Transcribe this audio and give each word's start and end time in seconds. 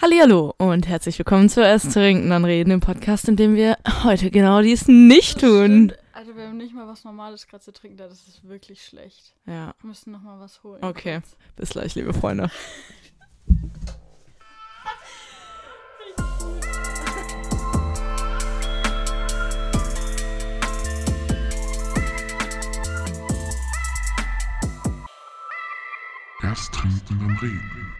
Hallihallo 0.00 0.54
und 0.58 0.86
herzlich 0.86 1.18
willkommen 1.18 1.48
zu 1.48 1.60
Erst 1.60 1.92
trinken, 1.92 2.30
dann 2.30 2.44
reden, 2.44 2.70
dem 2.70 2.78
Podcast, 2.78 3.28
in 3.28 3.34
dem 3.34 3.56
wir 3.56 3.76
heute 4.04 4.30
genau 4.30 4.62
dies 4.62 4.86
nicht 4.86 5.40
tun. 5.40 5.90
Stimmt. 5.90 5.98
Also 6.12 6.36
wir 6.36 6.46
haben 6.46 6.56
nicht 6.56 6.72
mal 6.72 6.86
was 6.86 7.02
Normales 7.02 7.48
gerade 7.48 7.64
zu 7.64 7.72
trinken, 7.72 7.96
da 7.96 8.06
das 8.06 8.26
ist 8.28 8.46
wirklich 8.48 8.84
schlecht. 8.84 9.34
Ja, 9.46 9.74
Wir 9.80 9.88
müssen 9.88 10.12
noch 10.12 10.22
mal 10.22 10.38
was 10.38 10.62
holen. 10.62 10.82
okay. 10.84 11.14
kurz. 11.20 11.36
Bis 11.56 11.70
gleich, 11.70 11.96
liebe 11.96 12.14
Freunde. 12.14 12.48
Erst 26.42 26.72
trinken, 26.72 27.18
dann 27.18 27.36
reden. 27.38 27.94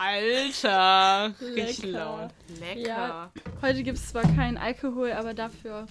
Alter, 0.00 1.34
richtig 1.54 1.90
laut. 1.90 2.30
Lecker. 2.58 2.80
Ja. 2.80 3.32
Heute 3.60 3.82
gibt 3.82 3.98
es 3.98 4.08
zwar 4.08 4.22
keinen 4.22 4.56
Alkohol, 4.56 5.12
aber 5.12 5.34
dafür 5.34 5.86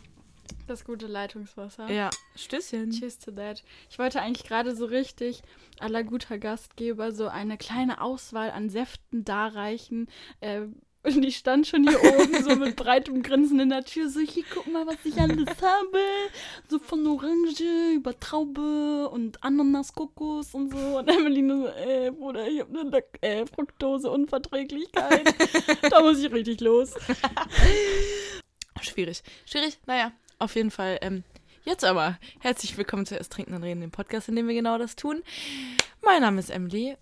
das 0.65 0.83
gute 0.83 1.05
Leitungswasser. 1.05 1.91
Ja, 1.91 2.09
Stößchen. 2.35 2.89
Cheers 2.89 3.19
to 3.19 3.29
that. 3.31 3.63
Ich 3.91 3.99
wollte 3.99 4.19
eigentlich 4.19 4.47
gerade 4.47 4.75
so 4.75 4.85
richtig 4.85 5.43
aller 5.79 6.03
guter 6.03 6.39
Gastgeber 6.39 7.11
so 7.11 7.27
eine 7.27 7.57
kleine 7.57 8.01
Auswahl 8.01 8.49
an 8.49 8.71
Säften 8.71 9.25
darreichen. 9.25 10.07
Äh, 10.41 10.61
und 11.03 11.23
ich 11.23 11.37
stand 11.37 11.65
schon 11.65 11.87
hier 11.87 11.99
oben 12.01 12.43
so 12.43 12.55
mit 12.55 12.75
breitem 12.75 13.23
Grinsen 13.23 13.59
in 13.59 13.69
der 13.69 13.85
Tür, 13.85 14.09
so 14.09 14.19
hier, 14.19 14.43
guck 14.53 14.67
mal, 14.67 14.85
was 14.85 14.97
ich 15.05 15.19
alles 15.19 15.49
habe. 15.61 15.99
So 16.67 16.79
von 16.79 17.05
Orange 17.07 17.93
über 17.95 18.17
Traube 18.19 19.09
und 19.09 19.41
Ananas, 19.43 19.93
Kokos 19.93 20.53
und 20.53 20.71
so. 20.71 20.99
Und 20.99 21.07
Emily 21.07 21.41
nur 21.41 21.67
so, 21.67 21.67
äh, 21.77 22.11
Bruder, 22.11 22.47
ich 22.47 22.59
habe 22.59 22.79
eine 22.79 23.03
äh, 23.21 23.45
Fructoseunverträglichkeit. 23.45 25.33
da 25.89 26.01
muss 26.01 26.19
ich 26.19 26.31
richtig 26.31 26.59
los. 26.61 26.93
Schwierig. 28.81 29.23
Schwierig, 29.45 29.79
naja, 29.85 30.11
auf 30.37 30.55
jeden 30.55 30.71
Fall. 30.71 30.97
Ähm, 31.01 31.23
jetzt 31.63 31.85
aber, 31.85 32.17
herzlich 32.39 32.77
willkommen 32.77 33.05
zu 33.05 33.15
Erst 33.15 33.31
trinken, 33.31 33.53
dann 33.53 33.63
reden, 33.63 33.81
dem 33.81 33.91
Podcast, 33.91 34.29
in 34.29 34.35
dem 34.35 34.47
wir 34.47 34.55
genau 34.55 34.77
das 34.77 34.95
tun. 34.95 35.23
Mein 36.01 36.21
Name 36.21 36.39
ist 36.39 36.49
Emily. 36.49 36.97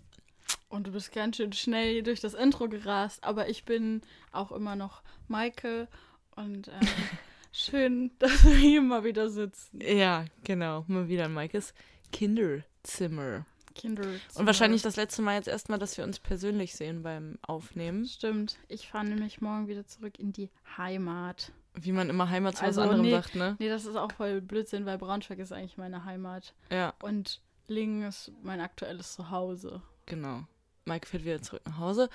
Und 0.70 0.88
du 0.88 0.92
bist 0.92 1.12
ganz 1.14 1.38
schön 1.38 1.54
schnell 1.54 2.04
durch 2.04 2.20
das 2.20 2.34
Intro 2.34 2.68
gerast, 2.68 3.24
aber 3.24 3.48
ich 3.50 3.64
bin 3.64 4.02
auch 4.32 4.52
immer 4.52 4.76
noch 4.76 5.02
Maike 5.28 5.88
und 6.36 6.68
ähm, 6.68 6.88
schön, 7.52 8.12
dass 8.20 8.44
wir 8.44 8.56
hier 8.56 8.82
mal 8.82 9.04
wieder 9.04 9.30
sitzen. 9.30 9.80
Ja, 9.82 10.26
genau, 10.44 10.84
mal 10.88 11.08
wieder 11.08 11.26
in 11.26 11.34
Maikes 11.34 11.74
Kinderzimmer. 12.12 13.46
Kinder. 13.76 14.04
Und 14.36 14.46
wahrscheinlich 14.46 14.82
das 14.82 14.96
letzte 14.96 15.22
Mal 15.22 15.36
jetzt 15.36 15.48
erstmal, 15.48 15.78
dass 15.78 15.98
wir 15.98 16.04
uns 16.04 16.20
persönlich 16.20 16.76
sehen 16.76 17.04
beim 17.04 17.38
Aufnehmen. 17.44 18.06
Stimmt. 18.06 18.58
Ich 18.68 18.88
fahre 18.90 19.06
nämlich 19.06 19.40
morgen 19.40 19.68
wieder 19.68 19.86
zurück 19.86 20.20
in 20.20 20.34
die 20.34 20.50
Heimat. 20.78 21.52
Wie 21.76 21.92
man 21.92 22.10
immer 22.10 22.30
Heimat 22.30 22.58
zu 22.58 22.64
Also, 22.64 22.82
was 22.82 22.90
anderem 22.90 23.06
nee. 23.06 23.12
sagt, 23.12 23.36
ne? 23.36 23.56
Nee, 23.60 23.70
das 23.70 23.86
ist 23.86 23.96
auch 23.96 24.12
voll 24.12 24.42
Blödsinn, 24.42 24.88
weil 24.88 24.98
Braunschweig 24.98 25.38
ist 25.38 25.52
eigentlich 25.52 25.78
meine 25.78 26.06
Heimat. 26.06 26.56
Ja, 26.72 26.94
Und 27.04 27.40
Lingen 27.68 28.04
ist 28.08 28.32
mein 28.42 28.60
aktuelles 28.62 29.14
Zuhause. 29.14 29.82
genau. 30.08 30.44
Mike 30.88 31.08
fährt 31.08 31.26
wieder 31.26 31.42
zurück 31.42 31.62
nach 31.66 31.78
Hause 31.78 32.10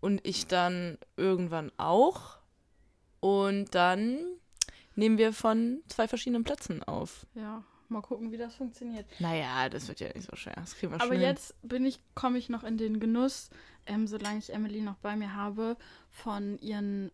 und 0.00 0.20
ich 0.26 0.46
dann 0.46 0.98
irgendwann 1.16 1.72
auch. 1.76 2.38
Und 3.20 3.74
dann 3.74 4.18
nehmen 4.96 5.18
wir 5.18 5.32
von 5.32 5.82
zwei 5.88 6.08
verschiedenen 6.08 6.44
Plätzen 6.44 6.82
auf. 6.82 7.26
Ja, 7.34 7.64
mal 7.88 8.02
gucken, 8.02 8.32
wie 8.32 8.36
das 8.36 8.54
funktioniert. 8.54 9.06
Naja, 9.18 9.68
das 9.68 9.88
wird 9.88 10.00
ja 10.00 10.08
nicht 10.12 10.28
so 10.28 10.36
schwer. 10.36 10.54
Das 10.56 10.76
kriegen 10.76 10.92
wir 10.92 11.00
Aber 11.00 11.14
jetzt 11.14 11.54
bin 11.62 11.86
ich, 11.86 12.00
komme 12.14 12.38
ich 12.38 12.48
noch 12.48 12.64
in 12.64 12.76
den 12.76 13.00
Genuss, 13.00 13.50
ähm, 13.86 14.06
solange 14.06 14.38
ich 14.38 14.52
Emily 14.52 14.82
noch 14.82 14.96
bei 14.96 15.16
mir 15.16 15.34
habe, 15.34 15.76
von 16.10 16.58
ihren 16.58 17.10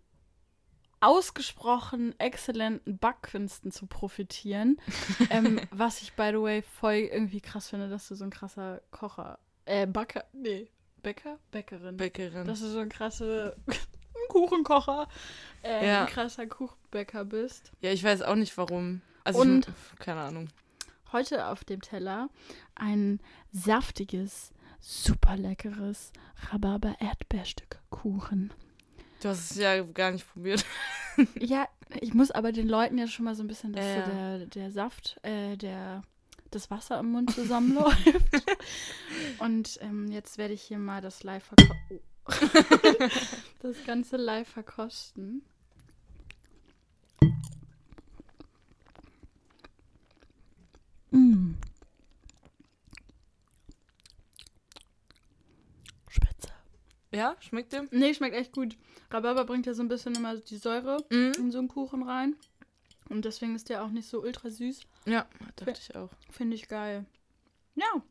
ausgesprochen 1.01 2.19
exzellenten 2.19 2.99
Backkünsten 2.99 3.73
zu 3.73 3.87
profitieren. 3.87 4.81
ähm, 5.31 5.61
was 5.71 6.03
ich, 6.03 6.13
by 6.15 6.31
the 6.33 6.41
way, 6.41 6.63
voll 6.63 6.95
irgendwie 6.95 7.41
krass 7.41 7.69
finde, 7.69 7.89
dass 7.89 8.09
du 8.09 8.15
so 8.15 8.25
ein 8.25 8.31
krasser 8.31 8.83
Kocher, 8.91 9.39
äh, 9.65 9.87
Backer, 9.87 10.25
nee, 10.33 10.69
Bäcker? 11.03 11.39
Bäckerin. 11.51 11.97
Bäckerin. 11.97 12.47
dass 12.47 12.61
du 12.61 12.69
so 12.69 12.79
ein 12.79 12.89
krasser 12.89 13.55
Kuchenkocher, 14.29 15.09
äh, 15.63 15.87
Ja. 15.87 16.03
ein 16.05 16.07
krasser 16.09 16.47
Kuchenbäcker 16.47 17.25
bist. 17.25 17.73
ja, 17.81 17.91
ich 17.93 18.03
weiß 18.05 18.23
auch 18.23 18.37
nicht 18.37 18.57
warum. 18.57 19.01
Also 19.25 19.41
Und- 19.41 19.69
ich, 19.69 19.99
keine 19.99 20.21
Ahnung. 20.21 20.49
Heute 21.13 21.47
auf 21.49 21.65
dem 21.65 21.81
Teller 21.81 22.29
ein 22.77 23.19
saftiges, 23.51 24.53
super 24.81 25.37
leckeres 25.37 26.13
Rhabarber-Erdbeerstück 26.53 27.81
Kuchen. 27.91 28.53
Du 29.21 29.29
hast 29.29 29.51
es 29.51 29.57
ja 29.57 29.83
gar 29.83 30.11
nicht 30.13 30.31
probiert. 30.33 30.65
Ja, 31.39 31.69
ich 32.01 32.15
muss 32.15 32.31
aber 32.31 32.53
den 32.53 32.67
Leuten 32.69 32.97
ja 32.97 33.07
schon 33.07 33.25
mal 33.27 33.35
so 33.35 33.43
ein 33.43 33.49
bisschen, 33.49 33.73
dass 33.75 33.85
ja. 33.85 34.07
der, 34.07 34.47
der 34.47 34.71
Saft, 34.71 35.19
äh, 35.23 35.57
der, 35.57 36.01
das 36.51 36.71
Wasser 36.71 36.99
im 36.99 37.13
Mund 37.13 37.33
zusammenläuft. 37.33 37.99
Und 39.39 39.79
ähm, 39.83 40.11
jetzt 40.11 40.39
werde 40.39 40.55
ich 40.55 40.63
hier 40.63 40.79
mal 40.79 41.01
das 41.01 41.23
live 41.23 41.45
verkosten. 41.45 42.01
das 43.63 43.85
Ganze 43.87 44.17
live 44.17 44.49
verkosten. 44.49 45.43
Mm. 51.11 51.55
Spitze. 56.09 56.51
Ja, 57.13 57.37
schmeckt 57.41 57.73
dir? 57.73 57.89
Nee, 57.91 58.15
schmeckt 58.15 58.37
echt 58.37 58.53
gut. 58.53 58.77
Rhabarber 59.11 59.45
bringt 59.45 59.67
ja 59.67 59.75
so 59.75 59.83
ein 59.83 59.89
bisschen 59.89 60.15
immer 60.15 60.37
die 60.37 60.57
Säure 60.57 61.05
Mhm. 61.11 61.33
in 61.39 61.51
so 61.53 61.59
einen 61.59 61.69
Kuchen 61.69 62.03
rein. 62.03 62.37
Und 63.09 63.25
deswegen 63.25 63.57
ist 63.57 63.69
der 63.69 63.83
auch 63.85 63.91
nicht 63.91 64.09
so 64.09 64.23
ultra 64.23 64.51
süß. 64.51 64.83
Ja, 65.07 65.27
dachte 65.57 65.81
ich 65.81 65.95
auch. 65.97 66.11
Finde 66.31 66.57
ich 66.57 66.69
geil. 66.69 67.05
Ja, 67.75 68.03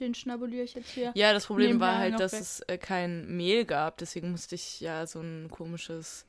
den 0.00 0.14
schnabuliere 0.14 0.64
ich 0.64 0.74
jetzt 0.74 0.90
hier. 0.90 1.12
Ja, 1.14 1.32
das 1.32 1.46
Problem 1.46 1.80
war 1.80 1.98
halt, 1.98 2.18
dass 2.18 2.32
weg. 2.32 2.40
es 2.40 2.60
äh, 2.60 2.78
kein 2.78 3.36
Mehl 3.36 3.64
gab. 3.64 3.98
Deswegen 3.98 4.30
musste 4.30 4.54
ich 4.54 4.80
ja 4.80 5.06
so 5.06 5.20
ein 5.20 5.50
komisches 5.50 6.24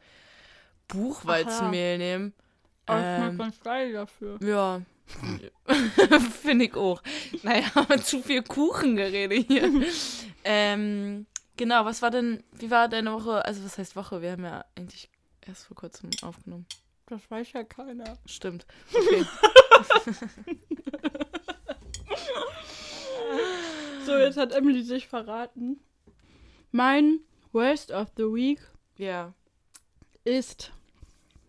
Buchweizenmehl 0.88 1.98
nehmen. 1.98 2.34
Aber 2.86 3.00
Ähm, 3.00 3.22
schmeckt 3.22 3.38
ganz 3.38 3.59
geil 3.62 3.94
dafür. 3.94 4.40
Ja. 4.42 4.81
Finde 6.42 6.66
ich 6.66 6.75
auch. 6.75 7.02
Naja, 7.44 7.66
aber 7.75 7.98
zu 8.02 8.22
viel 8.22 8.44
Kuchengerede 8.44 9.36
hier. 9.36 9.70
ähm, 10.44 11.25
genau, 11.56 11.86
was 11.86 12.02
war 12.02 12.12
denn, 12.12 12.44
wie 12.52 12.72
war 12.72 12.90
deine 12.90 13.14
Woche? 13.14 13.46
Also, 13.46 13.64
was 13.64 13.78
heißt 13.78 13.96
Woche? 13.96 14.22
Wir 14.22 14.31
haben 14.31 14.44
ja 14.44 14.66
eigentlich 14.75 15.10
erst 15.46 15.66
vor 15.66 15.75
kurzem 15.75 16.10
aufgenommen. 16.22 16.66
Das 17.13 17.29
weiß 17.29 17.53
ja 17.53 17.63
keiner. 17.63 18.18
Stimmt. 18.25 18.66
Okay. 18.91 19.24
So, 24.06 24.18
jetzt 24.18 24.35
hat 24.35 24.51
Emily 24.51 24.84
sich 24.84 25.07
verraten. 25.07 25.79
Mein 26.72 27.19
Worst 27.53 27.91
of 27.91 28.09
the 28.18 28.24
Week 28.24 28.59
ja. 28.97 29.34
ist, 30.25 30.74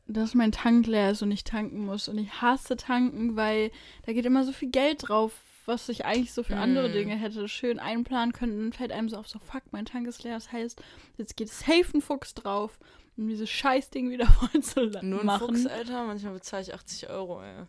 dass 0.06 0.34
mein 0.34 0.52
Tank 0.52 0.86
leer 0.86 1.10
ist 1.10 1.22
und 1.22 1.32
ich 1.32 1.42
tanken 1.42 1.84
muss. 1.84 2.08
Und 2.08 2.19
ich 2.19 2.41
hasse 2.41 2.76
tanken, 2.76 3.34
weil 3.34 3.72
da 4.06 4.12
geht 4.12 4.25
immer 4.25 4.44
so 4.44 4.52
viel 4.52 4.70
Geld 4.70 5.08
drauf, 5.08 5.32
was 5.66 5.88
ich 5.88 6.04
eigentlich 6.04 6.32
so 6.32 6.44
für 6.44 6.56
andere 6.56 6.91
Mm. 6.91 6.92
Dinge 6.92 7.16
hätte 7.16 7.48
schön 7.48 7.81
einplanen 7.81 8.32
können. 8.32 8.52
Und 8.52 8.60
dann 8.60 8.72
fällt 8.72 8.92
einem 8.92 9.08
so 9.08 9.16
auf, 9.16 9.28
so 9.28 9.41
fuck, 9.41 9.64
mein 9.72 9.86
Tank 9.86 10.06
ist 10.06 10.22
leer. 10.22 10.34
Das 10.34 10.52
heißt, 10.52 10.81
jetzt 11.16 11.36
geht 11.36 11.48
safe 11.48 11.86
ein 11.92 12.02
Fuchs 12.02 12.34
drauf, 12.34 12.78
um 13.16 13.28
dieses 13.28 13.48
Scheißding 13.50 14.10
wieder 14.10 14.26
voll 14.26 14.60
zu 14.62 14.80
la- 14.80 15.02
Nur 15.02 15.20
ein 15.20 15.26
machen. 15.26 15.48
Fuchs, 15.56 15.66
Alter. 15.66 16.04
Manchmal 16.04 16.34
bezahle 16.34 16.62
ich 16.62 16.75
80 16.75 17.10
Euro, 17.10 17.42
ey. 17.42 17.64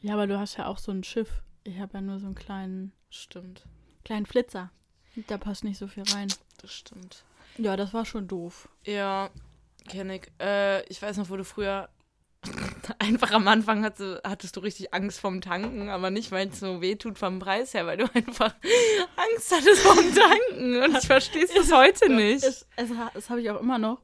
Ja, 0.00 0.14
aber 0.14 0.26
du 0.26 0.38
hast 0.38 0.56
ja 0.56 0.66
auch 0.66 0.78
so 0.78 0.92
ein 0.92 1.04
Schiff. 1.04 1.42
Ich 1.64 1.78
habe 1.78 1.94
ja 1.94 2.00
nur 2.00 2.18
so 2.20 2.26
einen 2.26 2.34
kleinen, 2.34 2.92
Stimmt. 3.10 3.64
kleinen 4.04 4.26
Flitzer. 4.26 4.70
Da 5.28 5.38
passt 5.38 5.64
nicht 5.64 5.78
so 5.78 5.86
viel 5.88 6.04
rein. 6.14 6.28
Das 6.60 6.72
stimmt. 6.72 7.24
Ja, 7.58 7.76
das 7.76 7.94
war 7.94 8.04
schon 8.04 8.28
doof. 8.28 8.68
Ja, 8.84 9.30
kenn 9.88 10.10
ich. 10.10 10.30
Äh, 10.40 10.84
ich 10.88 11.00
weiß 11.00 11.16
noch, 11.16 11.30
wo 11.30 11.36
du 11.36 11.44
früher 11.44 11.88
einfach 12.98 13.32
am 13.32 13.48
Anfang 13.48 13.82
hatte, 13.82 14.20
hattest 14.24 14.56
du 14.56 14.60
richtig 14.60 14.92
Angst 14.94 15.18
vorm 15.20 15.40
Tanken, 15.40 15.88
aber 15.88 16.10
nicht, 16.10 16.30
weil 16.32 16.48
es 16.48 16.60
so 16.60 16.80
weh 16.82 16.96
tut 16.96 17.18
vom 17.18 17.38
Preis 17.38 17.72
her, 17.74 17.86
weil 17.86 17.96
du 17.96 18.04
einfach 18.14 18.54
Angst 19.16 19.52
hattest 19.52 19.80
vorm 19.82 20.14
Tanken. 20.14 20.82
Und 20.82 20.98
ich 20.98 21.06
verstehe 21.06 21.44
es 21.46 21.52
bis 21.54 21.72
heute 21.72 22.10
nicht. 22.12 22.44
Es, 22.44 22.66
es, 22.76 22.90
das 23.14 23.30
habe 23.30 23.40
ich 23.40 23.50
auch 23.50 23.60
immer 23.60 23.78
noch. 23.78 24.00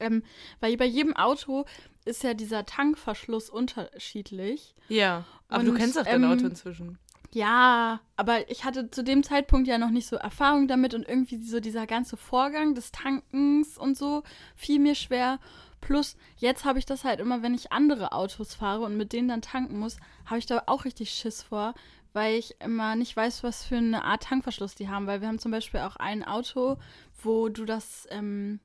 Ähm, 0.00 0.22
weil 0.60 0.76
bei 0.76 0.86
jedem 0.86 1.16
Auto 1.16 1.64
ist 2.04 2.22
ja 2.22 2.34
dieser 2.34 2.64
Tankverschluss 2.66 3.50
unterschiedlich. 3.50 4.74
Ja, 4.88 5.24
aber 5.48 5.64
du 5.64 5.70
Und, 5.70 5.76
kennst 5.78 5.96
doch 5.96 6.04
dein 6.04 6.22
ähm, 6.22 6.30
Auto 6.30 6.46
inzwischen. 6.46 6.98
Ja, 7.32 8.00
aber 8.16 8.50
ich 8.50 8.64
hatte 8.64 8.90
zu 8.90 9.04
dem 9.04 9.22
Zeitpunkt 9.22 9.68
ja 9.68 9.76
noch 9.78 9.90
nicht 9.90 10.06
so 10.06 10.16
Erfahrung 10.16 10.68
damit 10.68 10.94
und 10.94 11.06
irgendwie 11.06 11.36
so 11.36 11.60
dieser 11.60 11.86
ganze 11.86 12.16
Vorgang 12.16 12.74
des 12.74 12.92
Tankens 12.92 13.76
und 13.76 13.96
so 13.98 14.22
fiel 14.54 14.78
mir 14.78 14.94
schwer. 14.94 15.38
Plus, 15.80 16.16
jetzt 16.38 16.64
habe 16.64 16.78
ich 16.78 16.86
das 16.86 17.04
halt 17.04 17.20
immer, 17.20 17.42
wenn 17.42 17.54
ich 17.54 17.72
andere 17.72 18.12
Autos 18.12 18.54
fahre 18.54 18.84
und 18.84 18.96
mit 18.96 19.12
denen 19.12 19.28
dann 19.28 19.42
tanken 19.42 19.78
muss, 19.78 19.98
habe 20.24 20.38
ich 20.38 20.46
da 20.46 20.62
auch 20.66 20.84
richtig 20.84 21.10
Schiss 21.10 21.42
vor, 21.42 21.74
weil 22.12 22.36
ich 22.36 22.58
immer 22.60 22.96
nicht 22.96 23.14
weiß, 23.14 23.42
was 23.42 23.64
für 23.64 23.76
eine 23.76 24.04
Art 24.04 24.22
Tankverschluss 24.22 24.74
die 24.74 24.88
haben. 24.88 25.06
Weil 25.06 25.20
wir 25.20 25.28
haben 25.28 25.38
zum 25.38 25.52
Beispiel 25.52 25.80
auch 25.80 25.96
ein 25.96 26.24
Auto, 26.24 26.78
wo 27.22 27.48
du 27.48 27.64
das. 27.64 28.06
Ähm 28.10 28.60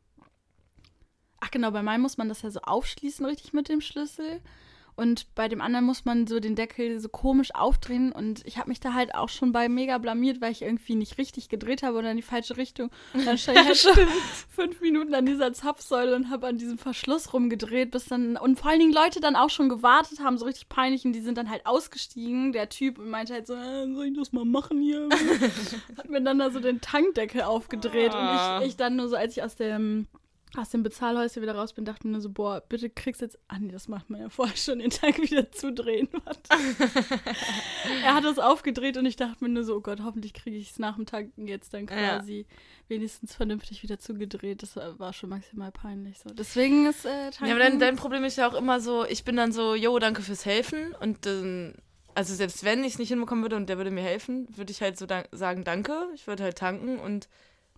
Ach 1.41 1.51
genau, 1.51 1.71
bei 1.71 1.83
meinem 1.83 2.01
muss 2.01 2.17
man 2.17 2.29
das 2.29 2.43
ja 2.43 2.51
so 2.51 2.61
aufschließen, 2.61 3.25
richtig 3.25 3.51
mit 3.51 3.67
dem 3.67 3.81
Schlüssel. 3.81 4.41
Und 4.95 5.33
bei 5.33 5.47
dem 5.47 5.61
anderen 5.61 5.85
muss 5.85 6.05
man 6.05 6.27
so 6.27 6.39
den 6.39 6.55
Deckel 6.55 6.99
so 6.99 7.09
komisch 7.09 7.55
aufdrehen. 7.55 8.11
Und 8.11 8.45
ich 8.45 8.57
habe 8.57 8.69
mich 8.69 8.79
da 8.79 8.93
halt 8.93 9.15
auch 9.15 9.29
schon 9.29 9.51
bei 9.51 9.69
mega 9.69 9.97
blamiert, 9.97 10.41
weil 10.41 10.51
ich 10.51 10.61
irgendwie 10.61 10.95
nicht 10.95 11.17
richtig 11.17 11.49
gedreht 11.49 11.81
habe 11.81 11.97
oder 11.97 12.11
in 12.11 12.17
die 12.17 12.23
falsche 12.23 12.57
Richtung. 12.57 12.91
Und 13.13 13.25
dann 13.25 13.37
stand 13.37 13.57
ich 13.59 13.65
halt 13.67 13.77
schon 13.77 13.93
fünf 14.49 14.79
Minuten 14.81 15.15
an 15.15 15.25
dieser 15.25 15.53
Zapfsäule 15.53 16.15
und 16.15 16.29
habe 16.29 16.45
an 16.45 16.57
diesem 16.57 16.77
Verschluss 16.77 17.33
rumgedreht, 17.33 17.89
bis 17.89 18.05
dann. 18.05 18.37
Und 18.37 18.59
vor 18.59 18.69
allen 18.69 18.79
Dingen 18.79 18.93
Leute 18.93 19.21
dann 19.21 19.35
auch 19.35 19.49
schon 19.49 19.69
gewartet 19.69 20.19
haben, 20.19 20.37
so 20.37 20.45
richtig 20.45 20.69
peinlich. 20.69 21.05
Und 21.05 21.13
die 21.13 21.21
sind 21.21 21.37
dann 21.37 21.49
halt 21.49 21.65
ausgestiegen, 21.65 22.51
der 22.51 22.69
Typ, 22.69 22.99
und 22.99 23.09
meinte 23.09 23.33
halt 23.33 23.47
so, 23.47 23.55
äh, 23.55 23.91
soll 23.91 24.05
ich 24.05 24.17
das 24.17 24.33
mal 24.33 24.45
machen 24.45 24.81
hier? 24.81 25.09
Hat 25.97 26.09
mir 26.09 26.21
dann 26.21 26.37
da 26.37 26.51
so 26.51 26.59
den 26.59 26.81
Tankdeckel 26.81 27.41
aufgedreht. 27.41 28.11
Ah. 28.13 28.57
Und 28.57 28.63
ich, 28.63 28.69
ich 28.69 28.77
dann 28.77 28.97
nur 28.97 29.07
so, 29.07 29.15
als 29.15 29.35
ich 29.35 29.41
aus 29.41 29.55
dem 29.55 30.05
aus 30.57 30.69
dem 30.69 30.83
Bezahlhäuschen 30.83 31.41
wieder 31.41 31.55
raus 31.55 31.73
bin, 31.73 31.85
dachte 31.85 32.05
mir 32.05 32.13
nur 32.13 32.21
so, 32.21 32.29
boah, 32.29 32.61
bitte 32.67 32.89
kriegst 32.89 33.21
jetzt. 33.21 33.39
Ah 33.47 33.57
nee, 33.59 33.71
das 33.71 33.87
macht 33.87 34.09
man 34.09 34.19
ja 34.21 34.29
vorher 34.29 34.55
schon, 34.57 34.79
den 34.79 34.89
Tank 34.89 35.17
wieder 35.19 35.51
zudrehen. 35.51 36.09
Er 38.03 38.15
hat 38.15 38.23
das 38.23 38.39
aufgedreht 38.39 38.97
und 38.97 39.05
ich 39.05 39.15
dachte 39.15 39.43
mir 39.43 39.49
nur 39.49 39.63
so, 39.63 39.75
oh 39.77 39.81
Gott, 39.81 40.01
hoffentlich 40.03 40.33
kriege 40.33 40.57
ich 40.57 40.71
es 40.71 40.79
nach 40.79 40.95
dem 40.95 41.05
Tanken 41.05 41.47
jetzt 41.47 41.73
dann 41.73 41.87
Ja. 41.87 42.17
quasi 42.17 42.45
wenigstens 42.87 43.35
vernünftig 43.35 43.83
wieder 43.83 43.99
zugedreht. 43.99 44.61
Das 44.61 44.75
war, 44.75 45.13
schon 45.13 45.29
maximal 45.29 45.71
peinlich 45.71 46.19
so. 46.19 46.29
Deswegen 46.33 46.85
ist 46.85 47.05
äh, 47.05 47.31
Tanken. 47.31 47.45
Ja, 47.45 47.51
aber 47.51 47.59
dein, 47.59 47.79
dein 47.79 47.95
Problem 47.95 48.23
ist 48.23 48.37
ja 48.37 48.47
auch 48.49 48.53
immer 48.53 48.79
so, 48.79 49.05
ich 49.05 49.23
bin 49.23 49.35
dann 49.35 49.51
so, 49.51 49.75
yo, 49.75 49.97
danke 49.99 50.21
fürs 50.21 50.45
Helfen. 50.45 50.93
Und 50.99 51.25
dann, 51.25 51.75
also 52.13 52.33
selbst 52.35 52.63
wenn 52.63 52.83
ich 52.83 52.93
es 52.93 52.99
nicht 52.99 53.09
hinbekommen 53.09 53.43
würde 53.43 53.55
und 53.55 53.69
der 53.69 53.77
würde 53.77 53.91
mir 53.91 54.03
helfen, 54.03 54.47
würde 54.55 54.71
ich 54.71 54.81
halt 54.81 54.97
so 54.97 55.05
dan 55.05 55.23
sagen, 55.31 55.63
danke. 55.63 56.09
Ich 56.13 56.27
würde 56.27 56.43
halt 56.43 56.57
tanken 56.57 56.99
und 56.99 57.29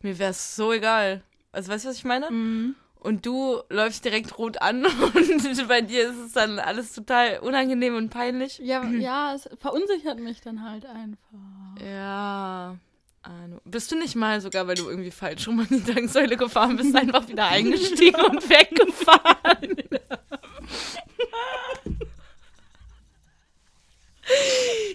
mir 0.01 0.17
wäre 0.19 0.31
es 0.31 0.55
so 0.55 0.73
egal. 0.73 1.23
Also 1.53 1.71
weißt 1.71 1.85
du, 1.85 1.89
was 1.89 1.95
ich 1.95 2.03
meine? 2.03 2.29
Mhm. 2.29 2.75
Und 2.99 3.25
du 3.25 3.61
läufst 3.69 4.03
direkt 4.05 4.37
rot 4.37 4.61
an 4.61 4.85
und 5.15 5.67
bei 5.67 5.81
dir 5.81 6.09
ist 6.09 6.17
es 6.17 6.33
dann 6.33 6.59
alles 6.59 6.93
total 6.93 7.39
unangenehm 7.39 7.95
und 7.95 8.09
peinlich. 8.09 8.59
Ja, 8.59 8.83
ja, 8.99 9.33
es 9.33 9.49
verunsichert 9.59 10.19
mich 10.19 10.41
dann 10.41 10.69
halt 10.69 10.85
einfach. 10.85 11.81
Ja. 11.85 12.77
Ahnung. 13.21 13.61
Bist 13.63 13.91
du 13.91 13.95
nicht 13.95 14.15
mal 14.15 14.41
sogar, 14.41 14.67
weil 14.67 14.75
du 14.75 14.89
irgendwie 14.89 15.11
falsch 15.11 15.47
rum 15.47 15.59
an 15.59 15.67
die 15.69 15.81
Tanksäule 15.81 16.35
gefahren 16.35 16.75
bist, 16.75 16.93
einfach 16.95 17.27
wieder 17.27 17.47
eingestiegen 17.47 18.19
und 18.21 18.49
weggefahren? 18.49 19.77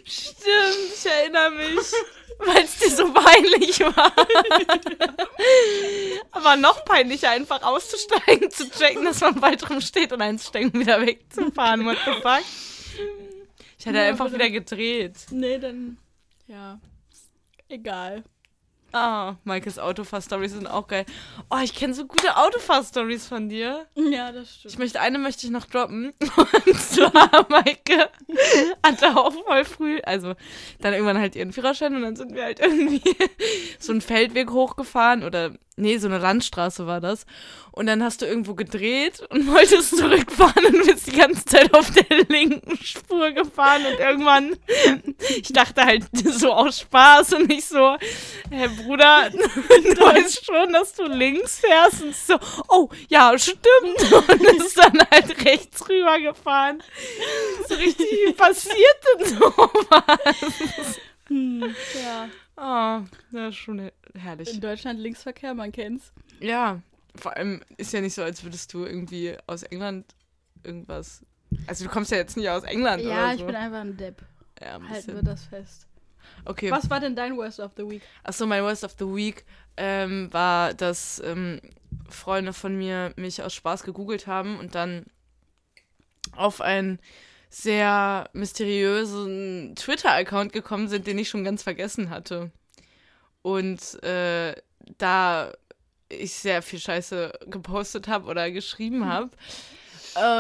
Stimmt, 0.05 0.95
ich 0.95 1.07
erinnere 1.07 1.51
mich. 1.51 1.93
Weil 2.39 2.65
es 2.65 2.79
dir 2.79 2.91
so 2.91 3.13
peinlich 3.13 3.81
war. 3.81 4.13
Aber 6.31 6.57
noch 6.57 6.85
peinlicher, 6.85 7.31
einfach 7.31 7.63
auszusteigen, 7.63 8.51
zu 8.51 8.71
checken, 8.71 9.05
dass 9.05 9.21
man 9.21 9.41
bald 9.41 9.69
rumsteht 9.69 10.13
und 10.13 10.23
einsteigen, 10.23 10.73
wieder 10.75 11.05
wegzufahren. 11.05 11.85
What 11.85 11.99
the 12.05 12.13
fuck? 12.23 12.43
Ich 13.79 13.87
hatte 13.87 13.99
Ja, 13.99 14.05
einfach 14.09 14.33
wieder 14.33 14.51
gedreht. 14.51 15.15
Nee, 15.31 15.59
dann. 15.59 15.99
Ja. 16.47 16.81
Egal. 17.69 18.25
Ah, 18.93 19.35
Maikes 19.45 19.79
Autofahr-Stories 19.79 20.53
sind 20.53 20.67
auch 20.67 20.87
geil. 20.89 21.05
Oh, 21.51 21.59
ich 21.63 21.75
kenne 21.75 21.93
so 21.93 22.07
gute 22.07 22.37
Autofahr-Stories 22.37 23.27
von 23.27 23.49
dir. 23.49 23.87
Ja, 23.95 24.33
das 24.33 24.55
stimmt. 24.55 24.73
Ich 24.73 24.79
möchte, 24.79 25.01
eine 25.01 25.19
möchte 25.19 25.47
ich 25.47 25.53
noch 25.53 25.67
droppen. 25.67 26.15
Und 26.67 26.81
zwar, 26.81 27.47
Maike 27.51 28.09
hatte 28.83 29.17
auch 29.17 29.33
voll 29.33 29.65
früh, 29.65 30.01
also 30.05 30.35
dann 30.81 30.95
irgendwann 30.95 31.19
halt 31.19 31.37
ihren 31.37 31.53
Führerschein 31.53 31.95
und 31.95 32.03
dann 32.03 32.17
sind 32.17 32.35
wir 32.35 32.45
halt 32.45 32.61
irgendwie 32.61 33.03
so 33.79 33.93
einen 33.93 34.01
Feldweg 34.01 34.51
hochgefahren 34.51 35.23
oder, 35.23 35.53
nee, 35.79 35.99
so 35.99 36.09
eine 36.09 36.19
Landstraße 36.19 36.87
war 36.87 37.01
das. 37.01 37.25
Und 37.73 37.87
dann 37.87 38.03
hast 38.03 38.23
du 38.23 38.27
irgendwo 38.27 38.55
gedreht 38.55 39.21
und 39.31 39.47
wolltest 39.53 39.97
zurückfahren 39.97 40.67
und 40.67 40.87
bist 40.87 41.07
die 41.07 41.17
ganze 41.17 41.45
Zeit 41.45 41.73
auf 41.75 41.91
der 41.93 42.25
linken 42.29 42.77
Spur 42.83 43.31
gefahren 43.31 43.87
und 43.87 43.99
irgendwann, 44.01 44.57
ich 45.37 45.53
dachte 45.53 45.85
halt 45.85 46.05
so 46.13 46.53
aus 46.53 46.81
Spaß 46.81 47.35
und 47.35 47.49
nicht 47.49 47.69
so, 47.69 47.97
Herr 48.51 48.69
Bruder, 48.69 49.31
du 49.31 50.01
weißt 50.01 50.45
schon, 50.45 50.73
dass 50.73 50.95
du 50.95 51.05
links 51.05 51.61
fährst 51.61 52.03
und 52.03 52.17
so, 52.17 52.39
oh, 52.69 52.89
ja, 53.09 53.39
stimmt. 53.39 53.63
Und 54.29 54.43
ist 54.43 54.77
dann 54.77 55.01
halt 55.11 55.45
rechts 55.45 55.89
rüber 55.89 56.19
gefahren. 56.19 56.83
So 57.69 57.75
richtig 57.77 58.07
wie 58.27 58.33
passiert 58.33 58.77
denn 59.21 59.39
sowas? 59.39 60.99
Hm, 61.29 61.75
ja. 61.95 62.29
Oh, 62.61 63.01
das 63.33 63.51
ist 63.51 63.57
schon 63.57 63.79
her- 63.79 63.93
herrlich. 64.15 64.53
In 64.53 64.61
Deutschland 64.61 64.99
Linksverkehr, 64.99 65.55
man 65.55 65.71
kennt's. 65.71 66.13
Ja, 66.41 66.81
vor 67.15 67.37
allem 67.37 67.61
ist 67.77 67.93
ja 67.93 68.01
nicht 68.01 68.15
so, 68.15 68.23
als 68.23 68.43
würdest 68.43 68.73
du 68.75 68.85
irgendwie 68.85 69.37
aus 69.47 69.63
England 69.65 70.05
irgendwas. 70.65 71.23
Also 71.67 71.85
du 71.85 71.91
kommst 71.91 72.11
ja 72.11 72.17
jetzt 72.19 72.37
nicht 72.37 72.49
aus 72.49 72.65
England 72.65 73.03
Ja, 73.03 73.11
oder 73.27 73.35
ich 73.35 73.41
so. 73.41 73.47
bin 73.47 73.55
einfach 73.57 73.81
ein 73.81 73.97
Depp. 73.97 74.23
ja, 74.61 74.75
ein 74.77 74.89
Halten 74.89 75.15
wir 75.15 75.23
das 75.23 75.45
fest. 75.45 75.87
Okay. 76.45 76.71
Was 76.71 76.91
war 76.91 77.01
denn 77.01 77.15
dein 77.17 77.37
Worst 77.37 77.59
of 77.61 77.73
the 77.77 77.89
Week? 77.89 78.03
Achso, 78.23 78.45
mein 78.47 78.63
Worst 78.63 78.85
of 78.85 78.95
the 78.99 79.07
Week 79.07 79.45
ähm, 79.77 80.33
war, 80.33 80.75
dass 80.75 81.23
ähm, 81.25 81.61
Freunde 82.09 82.53
von 82.53 82.77
mir 82.77 83.13
mich 83.17 83.43
aus 83.43 83.55
Spaß 83.55 83.83
gegoogelt 83.85 84.27
haben 84.27 84.59
und 84.59 84.75
dann 84.75 85.07
auf 86.33 86.61
einen 86.61 86.99
sehr 87.51 88.29
mysteriösen 88.33 89.75
Twitter-Account 89.77 90.53
gekommen 90.53 90.89
sind, 90.89 91.07
den 91.07 91.19
ich 91.19 91.29
schon 91.29 91.45
ganz 91.45 91.63
vergessen 91.63 92.11
hatte. 92.11 92.51
Und 93.43 94.03
äh, 94.03 94.55
da 94.99 95.53
ich 96.09 96.35
sehr 96.35 96.63
viel 96.63 96.79
Scheiße 96.79 97.33
gepostet 97.47 98.09
habe 98.09 98.29
oder 98.29 98.51
geschrieben 98.51 99.07
habe. 99.07 99.31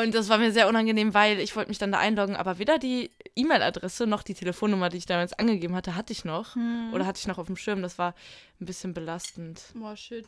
Und 0.02 0.14
das 0.14 0.28
war 0.28 0.38
mir 0.38 0.50
sehr 0.50 0.68
unangenehm, 0.68 1.14
weil 1.14 1.38
ich 1.38 1.54
wollte 1.54 1.68
mich 1.68 1.78
dann 1.78 1.92
da 1.92 1.98
einloggen, 1.98 2.36
aber 2.36 2.58
weder 2.58 2.78
die 2.78 3.10
E-Mail-Adresse 3.36 4.06
noch 4.06 4.22
die 4.22 4.34
Telefonnummer, 4.34 4.88
die 4.88 4.96
ich 4.96 5.06
damals 5.06 5.34
angegeben 5.34 5.76
hatte, 5.76 5.94
hatte 5.94 6.12
ich 6.12 6.24
noch. 6.24 6.56
Oder 6.92 7.06
hatte 7.06 7.20
ich 7.20 7.26
noch 7.26 7.38
auf 7.38 7.46
dem 7.46 7.56
Schirm. 7.56 7.82
Das 7.82 7.98
war 7.98 8.14
ein 8.60 8.66
bisschen 8.66 8.94
belastend. 8.94 9.62
Boah, 9.74 9.96
shit. 9.96 10.26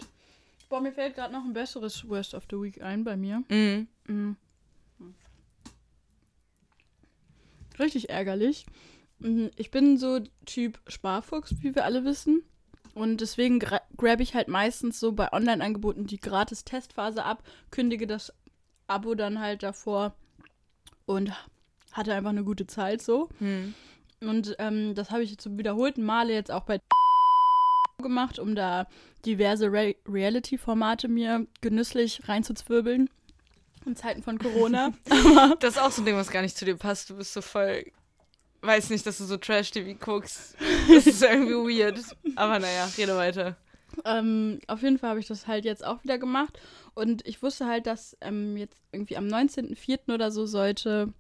Boah, 0.69 0.81
mir 0.81 0.93
fällt 0.93 1.17
gerade 1.17 1.33
noch 1.33 1.45
ein 1.45 1.53
besseres 1.53 2.09
Worst 2.09 2.35
of 2.35 2.45
the 2.49 2.57
Week 2.57 2.81
ein 2.81 3.03
bei 3.03 3.17
mir. 3.17 3.43
Mhm. 3.49 3.89
Mhm. 4.07 4.37
Richtig 7.81 8.11
ärgerlich. 8.11 8.67
Mhm, 9.19 9.51
Ich 9.57 9.71
bin 9.71 9.97
so 9.99 10.21
Typ 10.47 10.79
Sparfuchs, 10.87 11.55
wie 11.61 11.75
wir 11.75 11.85
alle 11.85 12.05
wissen. 12.05 12.43
Und 12.95 13.21
deswegen 13.21 13.59
gra 13.59 13.81
grab 13.97 14.21
ich 14.21 14.35
halt 14.35 14.49
meistens 14.49 14.99
so 15.01 15.13
bei 15.13 15.33
Online-Angeboten 15.33 16.07
die 16.07 16.19
gratis 16.21 16.65
Testphase 16.65 17.25
ab, 17.25 17.43
kündige 17.71 18.07
das 18.07 18.33
Abo 18.89 19.15
dann 19.15 19.41
halt 19.41 19.63
davor 19.63 20.15
und 21.07 21.33
hatte 21.93 22.15
einfach 22.15 22.31
eine 22.31 22.45
gute 22.45 22.67
Zeit 22.67 23.01
so. 23.01 23.29
Mhm. 23.39 23.75
Und 24.21 24.57
ähm, 24.59 24.95
das 24.95 25.11
habe 25.11 25.23
ich 25.23 25.39
zum 25.39 25.57
wiederholten 25.57 26.03
Male 26.03 26.33
jetzt 26.33 26.51
auch 26.51 26.65
bei 26.65 26.81
gemacht, 28.03 28.39
um 28.39 28.55
da 28.55 28.87
diverse 29.25 29.71
Re 29.73 29.95
Reality-Formate 30.07 31.09
mir 31.09 31.47
genüsslich 31.61 32.29
reinzuzwirbeln. 32.29 33.09
In 33.87 33.97
Zeiten 33.97 34.23
von 34.23 34.39
Corona. 34.39 34.93
Das 35.61 35.75
ist 35.77 35.81
auch 35.81 35.91
so 35.91 36.03
ein 36.03 36.05
Ding, 36.05 36.17
was 36.17 36.31
gar 36.31 36.43
nicht 36.43 36.57
zu 36.57 36.65
dir 36.65 36.77
passt. 36.77 37.11
Du 37.11 37.17
bist 37.17 37.33
so 37.33 37.41
voll. 37.41 37.85
Weiß 38.63 38.91
nicht, 38.91 39.07
dass 39.07 39.19
du 39.19 39.25
so 39.25 39.37
Trash-TV 39.39 39.99
guckst. 39.99 40.55
Das 40.89 41.07
ist 41.07 41.23
irgendwie 41.23 41.79
weird. 41.81 41.99
Aber 42.37 42.59
naja, 42.59 42.91
rede 42.99 43.17
weiter. 43.17 43.57
ähm, 44.05 44.61
auf 44.67 44.83
jeden 44.83 44.99
Fall 44.99 45.11
habe 45.11 45.21
ich 45.21 45.27
das 45.27 45.47
halt 45.47 45.65
jetzt 45.65 45.85
auch 45.85 46.03
wieder 46.05 46.19
gemacht. 46.19 46.59
Und 46.95 47.27
ich 47.27 47.43
wusste 47.43 47.67
halt, 47.67 47.87
dass 47.87 48.17
ähm, 48.21 48.57
jetzt 48.57 48.77
irgendwie 48.93 49.17
am 49.17 49.27
19.04. 49.27 50.13
oder 50.13 50.31
so 50.31 50.45
sollte. 50.47 51.13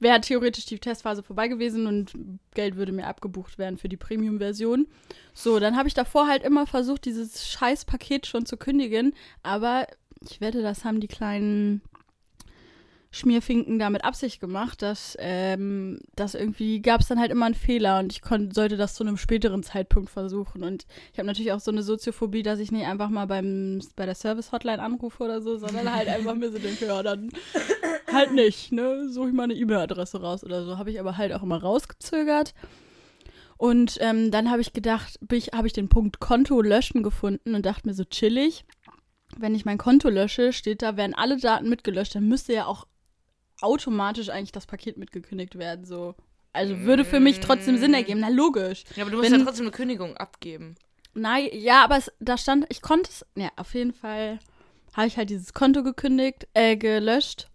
Wäre 0.00 0.20
theoretisch 0.20 0.66
die 0.66 0.78
Testphase 0.78 1.22
vorbei 1.22 1.48
gewesen 1.48 1.86
und 1.86 2.12
Geld 2.54 2.76
würde 2.76 2.92
mir 2.92 3.06
abgebucht 3.06 3.58
werden 3.58 3.78
für 3.78 3.88
die 3.88 3.96
Premium-Version. 3.96 4.86
So, 5.34 5.58
dann 5.58 5.76
habe 5.76 5.88
ich 5.88 5.94
davor 5.94 6.26
halt 6.28 6.42
immer 6.44 6.66
versucht, 6.66 7.04
dieses 7.04 7.48
scheiß 7.48 7.84
Paket 7.84 8.26
schon 8.26 8.46
zu 8.46 8.56
kündigen. 8.56 9.14
Aber 9.42 9.86
ich 10.22 10.40
wette, 10.40 10.62
das 10.62 10.84
haben 10.84 11.00
die 11.00 11.08
kleinen 11.08 11.82
Schmierfinken 13.10 13.78
da 13.78 13.88
mit 13.88 14.04
Absicht 14.04 14.38
gemacht, 14.38 14.82
dass 14.82 15.16
ähm, 15.18 15.98
das 16.14 16.34
irgendwie 16.34 16.82
gab 16.82 17.00
es 17.00 17.08
dann 17.08 17.18
halt 17.18 17.30
immer 17.30 17.46
einen 17.46 17.54
Fehler 17.54 18.00
und 18.00 18.12
ich 18.12 18.20
sollte 18.52 18.76
das 18.76 18.94
zu 18.94 19.02
einem 19.02 19.16
späteren 19.16 19.62
Zeitpunkt 19.62 20.10
versuchen. 20.10 20.62
Und 20.62 20.86
ich 21.12 21.18
habe 21.18 21.26
natürlich 21.26 21.52
auch 21.52 21.60
so 21.60 21.70
eine 21.70 21.82
Soziophobie, 21.82 22.42
dass 22.42 22.58
ich 22.58 22.70
nicht 22.70 22.86
einfach 22.86 23.08
mal 23.08 23.26
beim, 23.26 23.80
bei 23.96 24.04
der 24.04 24.14
Service-Hotline 24.14 24.82
anrufe 24.82 25.24
oder 25.24 25.40
so, 25.40 25.56
sondern 25.56 25.92
halt 25.94 26.08
einfach 26.08 26.34
mir 26.34 26.52
so 26.52 26.58
denke, 26.58 26.86
ja, 26.86 27.02
dann 27.02 27.30
halt 28.12 28.34
nicht, 28.34 28.72
ne? 28.72 29.08
Suche 29.08 29.28
ich 29.28 29.34
mal 29.34 29.44
eine 29.44 29.54
E-Mail-Adresse 29.54 30.20
raus 30.20 30.44
oder 30.44 30.64
so. 30.64 30.76
Habe 30.76 30.90
ich 30.90 31.00
aber 31.00 31.16
halt 31.16 31.32
auch 31.32 31.42
immer 31.42 31.62
rausgezögert. 31.62 32.52
Und 33.56 33.96
ähm, 34.00 34.30
dann 34.30 34.50
habe 34.50 34.60
ich 34.60 34.74
gedacht, 34.74 35.18
habe 35.52 35.66
ich 35.66 35.72
den 35.72 35.88
Punkt 35.88 36.20
Konto 36.20 36.60
löschen 36.60 37.02
gefunden 37.02 37.54
und 37.54 37.64
dachte 37.64 37.88
mir 37.88 37.94
so 37.94 38.04
chillig. 38.04 38.66
Wenn 39.38 39.54
ich 39.54 39.64
mein 39.64 39.78
Konto 39.78 40.08
lösche, 40.08 40.52
steht 40.52 40.82
da, 40.82 40.96
werden 40.96 41.14
alle 41.14 41.36
Daten 41.38 41.68
mitgelöscht, 41.68 42.14
dann 42.14 42.28
müsste 42.28 42.52
ja 42.52 42.66
auch 42.66 42.86
automatisch 43.60 44.28
eigentlich 44.30 44.52
das 44.52 44.66
Paket 44.66 44.96
mitgekündigt 44.96 45.56
werden, 45.58 45.84
so 45.84 46.14
Also 46.52 46.78
würde 46.80 47.04
für 47.04 47.20
mich 47.20 47.40
trotzdem 47.40 47.76
Sinn 47.78 47.94
ergeben. 47.94 48.20
Na, 48.20 48.28
logisch. 48.28 48.84
Ja, 48.96 49.02
aber 49.02 49.10
du 49.10 49.18
musst 49.18 49.30
Wenn- 49.30 49.38
ja 49.38 49.44
trotzdem 49.44 49.66
eine 49.66 49.72
Kündigung 49.72 50.16
abgeben. 50.16 50.74
Nein, 51.14 51.48
ja, 51.52 51.84
aber 51.84 51.96
es, 51.96 52.12
da 52.20 52.36
stand, 52.36 52.66
ich 52.68 52.82
konnte 52.82 53.10
es, 53.10 53.26
ja, 53.34 53.50
auf 53.56 53.74
jeden 53.74 53.92
Fall 53.92 54.38
habe 54.94 55.06
ich 55.06 55.16
halt 55.16 55.30
dieses 55.30 55.52
Konto 55.52 55.82
gekündigt, 55.82 56.46
äh, 56.54 56.76
gelöscht, 56.76 57.48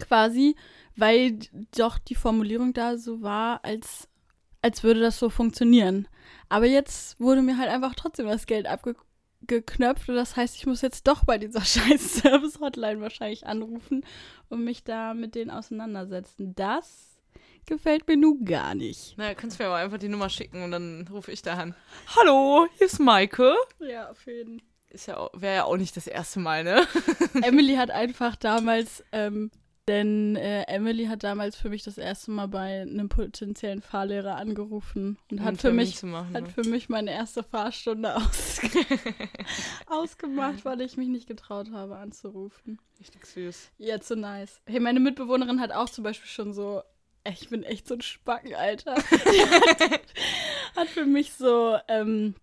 quasi, 0.00 0.56
weil 0.96 1.38
doch 1.76 1.98
die 1.98 2.14
Formulierung 2.14 2.72
da 2.72 2.96
so 2.96 3.22
war, 3.22 3.64
als, 3.64 4.08
als 4.62 4.82
würde 4.82 5.00
das 5.00 5.18
so 5.18 5.30
funktionieren. 5.30 6.08
Aber 6.48 6.66
jetzt 6.66 7.18
wurde 7.20 7.42
mir 7.42 7.58
halt 7.58 7.70
einfach 7.70 7.94
trotzdem 7.94 8.26
das 8.26 8.46
Geld 8.46 8.66
abgeknöpft 9.48 10.08
und 10.08 10.16
das 10.16 10.36
heißt, 10.36 10.56
ich 10.56 10.66
muss 10.66 10.80
jetzt 10.82 11.06
doch 11.06 11.24
bei 11.24 11.38
dieser 11.38 11.60
scheiß 11.64 12.20
Service-Hotline 12.22 13.00
wahrscheinlich 13.00 13.46
anrufen 13.46 14.04
und 14.48 14.64
mich 14.64 14.84
da 14.84 15.14
mit 15.14 15.34
denen 15.34 15.50
auseinandersetzen. 15.50 16.54
Das 16.54 17.18
gefällt 17.66 18.06
mir 18.08 18.16
nun 18.16 18.44
gar 18.44 18.74
nicht. 18.74 19.14
Na, 19.16 19.34
kannst 19.34 19.58
mir 19.58 19.66
aber 19.66 19.76
einfach 19.76 19.98
die 19.98 20.08
Nummer 20.08 20.28
schicken 20.28 20.62
und 20.62 20.70
dann 20.70 21.08
rufe 21.10 21.30
ich 21.32 21.42
da 21.42 21.54
an. 21.54 21.74
Hallo, 22.16 22.66
hier 22.78 22.86
ist 22.86 22.98
Maike. 22.98 23.54
Ja, 23.80 24.10
auf 24.10 24.26
jeden 24.26 24.60
Fall. 24.60 24.68
Ist 24.90 25.06
ja, 25.06 25.16
auch- 25.16 25.30
wäre 25.34 25.54
ja 25.56 25.64
auch 25.64 25.76
nicht 25.76 25.96
das 25.96 26.06
erste 26.06 26.38
Mal, 26.38 26.62
ne? 26.62 26.86
Emily 27.42 27.74
hat 27.74 27.90
einfach 27.90 28.36
damals, 28.36 29.02
ähm, 29.10 29.50
denn 29.88 30.36
äh, 30.36 30.62
Emily 30.62 31.06
hat 31.06 31.24
damals 31.24 31.56
für 31.56 31.68
mich 31.68 31.82
das 31.82 31.98
erste 31.98 32.30
Mal 32.30 32.48
bei 32.48 32.82
einem 32.82 33.08
potenziellen 33.08 33.82
Fahrlehrer 33.82 34.36
angerufen 34.36 35.18
und 35.30 35.40
Um 35.40 35.44
hat 35.44 35.58
für 35.58 35.72
mich 35.72 35.96
zu 35.96 36.06
machen, 36.06 36.34
hat 36.34 36.44
ne? 36.44 36.50
für 36.50 36.64
mich 36.64 36.88
meine 36.88 37.10
erste 37.10 37.42
Fahrstunde 37.42 38.16
aus 38.16 38.60
ausgemacht, 39.86 40.64
weil 40.64 40.80
ich 40.80 40.96
mich 40.96 41.08
nicht 41.08 41.26
getraut 41.26 41.70
habe 41.72 41.96
anzurufen. 41.96 42.78
Richtig 42.98 43.26
süß. 43.26 43.72
Ja, 43.78 44.00
zu 44.00 44.16
nice. 44.16 44.60
Hey, 44.66 44.80
meine 44.80 45.00
Mitbewohnerin 45.00 45.60
hat 45.60 45.72
auch 45.72 45.90
zum 45.90 46.04
Beispiel 46.04 46.28
schon 46.28 46.52
so, 46.52 46.82
ich 47.28 47.48
bin 47.48 47.62
echt 47.62 47.86
so 47.86 47.94
ein 47.94 48.00
Spacken, 48.00 48.54
Alter. 48.54 48.94
Die 49.10 49.40
hat, 49.40 50.02
hat 50.76 50.88
für 50.88 51.04
mich 51.04 51.32
so 51.32 51.76
ähm, 51.88 52.34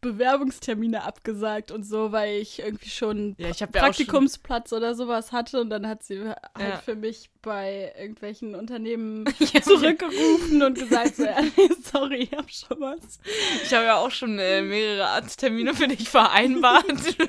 Bewerbungstermine 0.00 1.02
abgesagt 1.04 1.70
und 1.70 1.84
so, 1.84 2.12
weil 2.12 2.40
ich 2.40 2.58
irgendwie 2.60 2.88
schon 2.88 3.34
Ja, 3.38 3.48
ich 3.50 3.60
ja 3.60 3.66
auch 3.66 3.72
schon, 3.72 3.80
Praktikumsplatz 3.80 4.72
oder 4.72 4.94
sowas 4.94 5.32
hatte 5.32 5.60
und 5.60 5.70
dann 5.70 5.86
hat 5.86 6.02
sie 6.02 6.20
halt 6.26 6.38
Ja. 6.58 6.76
für 6.78 6.94
mich 6.94 7.30
bei 7.42 7.92
irgendwelchen 7.98 8.54
Unternehmen 8.54 9.24
zurückgerufen 9.62 10.62
und 10.62 10.78
gesagt 10.78 11.16
so, 11.16 11.24
ja, 11.24 11.38
sorry, 11.92 12.28
ich 12.30 12.32
hab 12.32 12.50
schon 12.50 12.80
was. 12.80 13.18
ich 13.62 13.72
habe 13.74 13.84
ja 13.86 13.96
auch 13.96 14.10
schon 14.10 14.38
äh, 14.38 14.62
mehrere 14.62 15.06
Arzttermine 15.08 15.74
für 15.74 15.88
dich 15.88 16.08
vereinbart. 16.08 16.84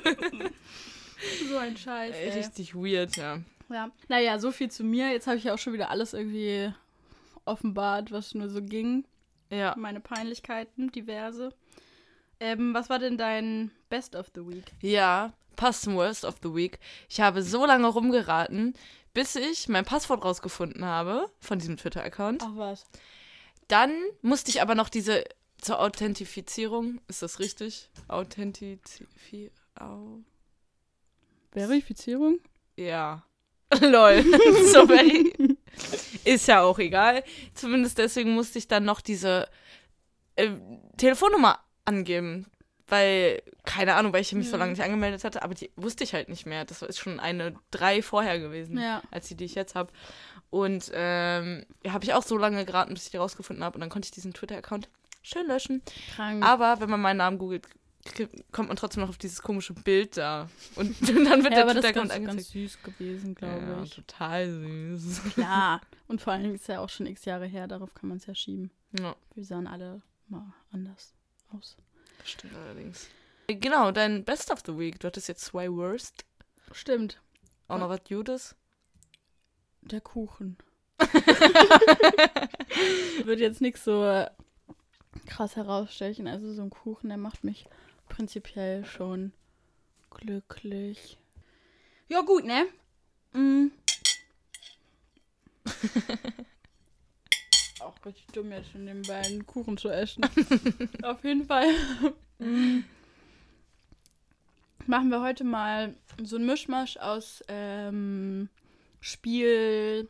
So 1.48 1.58
ein 1.58 1.78
Scheiß, 1.78 2.16
ey. 2.16 2.30
Richtig 2.32 2.74
weird, 2.74 3.16
ja. 3.16 3.40
Ja. 3.70 3.92
Naja, 4.08 4.40
so 4.40 4.52
viel 4.52 4.72
zu 4.72 4.84
mir. 4.84 5.12
Jetzt 5.12 5.28
habe 5.28 5.38
ich 5.38 5.44
ja 5.44 5.54
auch 5.54 5.60
schon 5.60 5.74
wieder 5.74 5.92
alles 5.92 6.14
irgendwie 6.14 6.74
offenbart, 7.46 8.12
was 8.12 8.34
nur 8.34 8.50
so 8.50 8.62
ging. 8.62 9.06
Ja. 9.52 9.76
Meine 9.78 10.00
Peinlichkeiten, 10.00 10.92
diverse. 10.92 11.54
Ähm, 12.42 12.74
was 12.74 12.90
war 12.90 12.98
denn 12.98 13.20
dein 13.20 13.70
Best 13.90 14.16
of 14.16 14.32
the 14.34 14.42
Week? 14.42 14.66
Ja, 14.82 15.32
passt 15.56 15.84
zum 15.84 15.96
Worst 15.96 16.26
of 16.26 16.38
the 16.42 16.54
Week. 16.56 16.80
Ich 17.08 17.22
habe 17.22 17.44
so 17.44 17.68
lange 17.68 17.88
rumgeraten, 17.88 18.74
bis 19.14 19.36
ich 19.36 19.70
mein 19.70 19.86
Passwort 19.86 20.26
rausgefunden 20.26 20.84
habe 20.84 21.30
von 21.40 21.60
diesem 21.60 21.78
Twitter-Account. 21.78 22.42
Ach 22.44 22.56
was. 22.56 22.86
Dann 23.68 23.94
musste 24.24 24.50
ich 24.50 24.60
aber 24.60 24.74
noch 24.74 24.90
diese 24.90 25.24
zur 25.60 25.80
Authentifizierung, 25.80 27.00
ist 27.08 27.22
das 27.22 27.38
richtig? 27.38 27.90
Authentifi... 28.08 29.52
Au 29.80 30.18
Verifizierung? 31.52 32.40
ja. 32.76 33.24
Lol. 33.82 34.26
Sorry. 34.66 35.56
Ist 36.26 36.48
ja 36.48 36.62
auch 36.62 36.80
egal. 36.80 37.24
Zumindest 37.54 38.00
deswegen 38.00 38.34
musste 38.34 38.58
ich 38.58 38.68
dann 38.68 38.84
noch 38.84 39.00
diese 39.00 39.48
äh, 40.36 40.50
Telefonnummer 40.98 41.60
angeben. 41.86 42.46
Weil, 42.88 43.42
keine 43.64 43.96
Ahnung, 43.96 44.12
weil 44.12 44.22
ich 44.22 44.34
mich 44.34 44.48
so 44.48 44.54
Ja. 44.54 44.60
lange 44.60 44.72
nicht 44.74 44.84
angemeldet 44.84 45.24
hatte, 45.24 45.44
aber 45.44 45.54
die 45.54 45.72
wusste 45.78 46.04
ich 46.04 46.14
halt 46.14 46.28
nicht 46.28 46.46
mehr. 46.46 46.66
Das 46.66 46.82
ist 46.82 47.00
schon 47.00 47.22
eine 47.22 47.56
drei 47.72 48.02
vorher 48.02 48.38
gewesen, 48.38 48.78
Ja. 48.78 49.02
als 49.12 49.30
die, 49.30 49.36
die 49.36 49.46
ich 49.46 49.56
jetzt 49.56 49.76
habe. 49.76 49.94
Und 50.50 50.92
ähm, 50.94 51.66
habe 51.88 52.04
ich 52.04 52.14
auch 52.14 52.24
so 52.24 52.38
lange 52.38 52.66
geraten, 52.66 52.94
bis 52.94 53.06
ich 53.06 53.12
die 53.12 53.18
rausgefunden 53.18 53.64
habe. 53.64 53.76
Und 53.76 53.80
dann 53.82 53.90
konnte 53.90 54.08
ich 54.08 54.12
diesen 54.12 54.34
Twitter-Account 54.34 54.90
schön 55.22 55.48
löschen. 55.48 55.82
Krank. 56.16 56.44
Aber 56.44 56.82
wenn 56.82 56.90
man 56.90 57.00
meinen 57.00 57.18
Namen 57.18 57.38
googelt, 57.38 57.66
kommt 58.52 58.68
man 58.68 58.76
trotzdem 58.76 59.04
noch 59.04 59.10
auf 59.10 59.18
dieses 59.18 59.42
komische 59.42 59.74
Bild 59.74 60.18
da. 60.18 60.50
Und 60.76 60.90
dann 61.08 61.44
wird 61.44 61.44
ja, 61.44 61.50
der 61.50 61.64
aber 61.64 61.74
das 61.76 61.86
ist 61.86 61.92
Twitter-Account 61.94 62.26
ganz, 62.28 62.50
süß 62.50 62.84
gewesen, 62.84 63.36
glaube 63.36 63.64
Ja, 63.72 63.84
ich. 63.84 63.96
total 63.96 64.50
süß. 64.50 65.22
Klar. 65.36 65.80
Und 66.10 66.20
vor 66.20 66.36
Dingen 66.38 66.56
ist 66.56 66.68
ja 66.68 66.82
auch 66.82 66.90
schon 66.90 67.06
x 67.06 67.24
Jahre 67.24 67.46
her, 67.46 67.68
darauf 67.70 67.94
kann 67.94 68.10
man 68.10 68.18
es 68.18 68.26
ja 68.26 68.36
schieben. 68.36 68.70
Ja, 69.00 69.16
Wir 69.34 69.46
sahen 69.46 69.66
alle 69.68 70.02
mal 70.28 70.54
anders 70.74 71.14
aus. 71.56 71.78
stimmt 72.24 72.56
allerdings. 72.56 73.08
Genau, 73.48 73.92
dein 73.92 74.24
Best 74.24 74.52
of 74.52 74.62
the 74.66 74.78
Week. 74.78 75.00
Du 75.00 75.08
hattest 75.08 75.28
jetzt 75.28 75.44
zwei 75.44 75.72
Worst. 75.72 76.26
Stimmt. 76.72 77.20
Auch 77.68 77.80
noch 77.80 77.90
was 77.90 78.04
Gutes. 78.08 78.56
Der 79.82 80.02
Kuchen. 80.02 80.58
Wird 83.26 83.40
jetzt 83.40 83.62
nichts 83.62 83.84
so 83.84 84.06
äh, 84.06 84.30
krass 85.26 85.56
herausstechen. 85.56 86.28
Also 86.28 86.54
so 86.54 86.62
ein 86.62 86.70
Kuchen, 86.70 87.10
der 87.10 87.18
macht 87.18 87.44
mich 87.44 87.66
prinzipiell 88.08 88.86
schon 88.86 89.34
glücklich. 90.10 91.18
Ja, 92.08 92.22
gut, 92.22 92.46
ne? 92.46 92.68
Mm. 93.34 93.72
Richtig 98.06 98.26
dumm 98.34 98.52
jetzt 98.52 98.72
schon 98.72 98.86
nebenbei 98.86 99.20
einen 99.20 99.46
Kuchen 99.46 99.78
zu 99.78 99.90
essen. 99.90 100.24
Auf 101.04 101.24
jeden 101.24 101.46
Fall. 101.46 101.68
mm, 102.40 102.80
Machen 104.88 105.10
wir 105.10 105.22
heute 105.22 105.44
mal 105.44 105.96
so 106.24 106.38
ein 106.38 106.46
Mischmasch 106.46 106.98
aus 106.98 107.44
ähm, 107.48 108.50
Spiel 109.00 110.10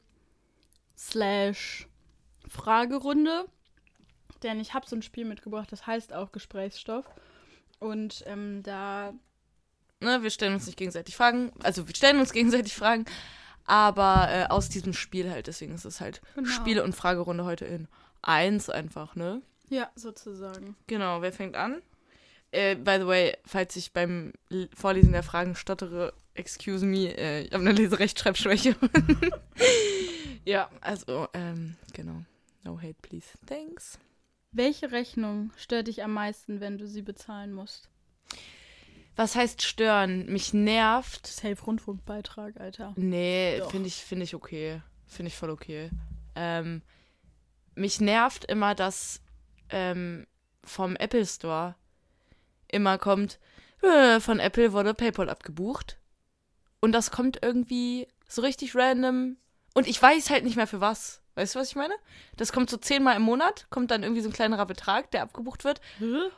slash 0.97 1.87
Fragerunde. 2.47 3.45
Denn 4.43 4.59
ich 4.59 4.73
habe 4.73 4.87
so 4.87 4.95
ein 4.95 5.01
Spiel 5.01 5.25
mitgebracht, 5.25 5.71
das 5.71 5.85
heißt 5.85 6.13
auch 6.13 6.31
Gesprächsstoff. 6.31 7.05
Und 7.79 8.23
ähm, 8.27 8.63
da 8.63 9.13
Ne, 9.99 10.23
wir 10.23 10.31
stellen 10.31 10.53
uns 10.55 10.65
nicht 10.65 10.77
gegenseitig 10.77 11.15
Fragen. 11.15 11.51
Also, 11.61 11.87
wir 11.87 11.95
stellen 11.95 12.19
uns 12.19 12.33
gegenseitig 12.33 12.73
Fragen. 12.73 13.05
Aber 13.65 14.27
äh, 14.29 14.45
aus 14.49 14.69
diesem 14.69 14.93
Spiel 14.93 15.29
halt. 15.29 15.47
Deswegen 15.47 15.73
ist 15.73 15.85
es 15.85 16.01
halt 16.01 16.21
Genau. 16.35 16.49
Spiele- 16.49 16.83
und 16.83 16.95
Fragerunde 16.95 17.45
heute 17.45 17.65
in 17.65 17.87
eins 18.21 18.69
einfach, 18.69 19.15
ne? 19.15 19.41
Ja, 19.69 19.89
sozusagen. 19.95 20.75
Genau, 20.87 21.21
wer 21.21 21.31
fängt 21.31 21.55
an? 21.55 21.81
Äh, 22.51 22.75
by 22.75 22.97
the 22.99 23.07
way, 23.07 23.37
falls 23.45 23.75
ich 23.77 23.93
beim 23.93 24.33
Vorlesen 24.75 25.13
der 25.13 25.23
Fragen 25.23 25.55
stottere, 25.55 26.13
excuse 26.33 26.85
me, 26.85 27.15
äh, 27.17 27.43
ich 27.43 27.53
habe 27.53 27.61
eine 27.63 27.71
Leserechtschreibschwäche. 27.71 28.75
ja, 30.45 30.69
also, 30.81 31.27
ähm, 31.33 31.77
genau. 31.93 32.23
No 32.63 32.77
hate, 32.79 32.97
please. 33.01 33.27
Thanks. 33.45 33.97
Welche 34.51 34.91
Rechnung 34.91 35.51
stört 35.55 35.87
dich 35.87 36.03
am 36.03 36.13
meisten, 36.13 36.59
wenn 36.59 36.77
du 36.77 36.85
sie 36.87 37.01
bezahlen 37.01 37.53
musst? 37.53 37.89
Was 39.21 39.35
heißt 39.35 39.61
stören? 39.61 40.25
Mich 40.25 40.51
nervt. 40.51 41.27
Safe-Rundfunkbeitrag, 41.27 42.59
Alter. 42.59 42.93
Nee, 42.95 43.61
finde 43.69 43.87
ich, 43.87 43.97
finde 43.97 44.23
ich 44.23 44.33
okay. 44.33 44.81
Finde 45.05 45.27
ich 45.27 45.37
voll 45.37 45.51
okay. 45.51 45.91
Ähm, 46.33 46.81
mich 47.75 48.01
nervt 48.01 48.45
immer, 48.45 48.73
dass 48.73 49.21
ähm, 49.69 50.25
vom 50.63 50.95
Apple 50.95 51.23
Store 51.27 51.75
immer 52.67 52.97
kommt, 52.97 53.37
äh, 53.83 54.19
von 54.19 54.39
Apple 54.39 54.73
wurde 54.73 54.95
PayPal 54.95 55.29
abgebucht. 55.29 55.99
Und 56.79 56.91
das 56.91 57.11
kommt 57.11 57.43
irgendwie 57.43 58.07
so 58.27 58.41
richtig 58.41 58.75
random. 58.75 59.37
Und 59.75 59.87
ich 59.87 60.01
weiß 60.01 60.31
halt 60.31 60.45
nicht 60.45 60.55
mehr 60.55 60.65
für 60.65 60.81
was. 60.81 61.20
Weißt 61.35 61.55
du, 61.55 61.59
was 61.59 61.69
ich 61.69 61.75
meine? 61.75 61.93
Das 62.35 62.51
kommt 62.51 62.69
so 62.69 62.75
zehnmal 62.77 63.15
im 63.15 63.21
Monat, 63.21 63.67
kommt 63.69 63.89
dann 63.91 64.03
irgendwie 64.03 64.21
so 64.21 64.29
ein 64.29 64.33
kleinerer 64.33 64.65
Betrag, 64.65 65.11
der 65.11 65.21
abgebucht 65.23 65.63
wird. 65.63 65.79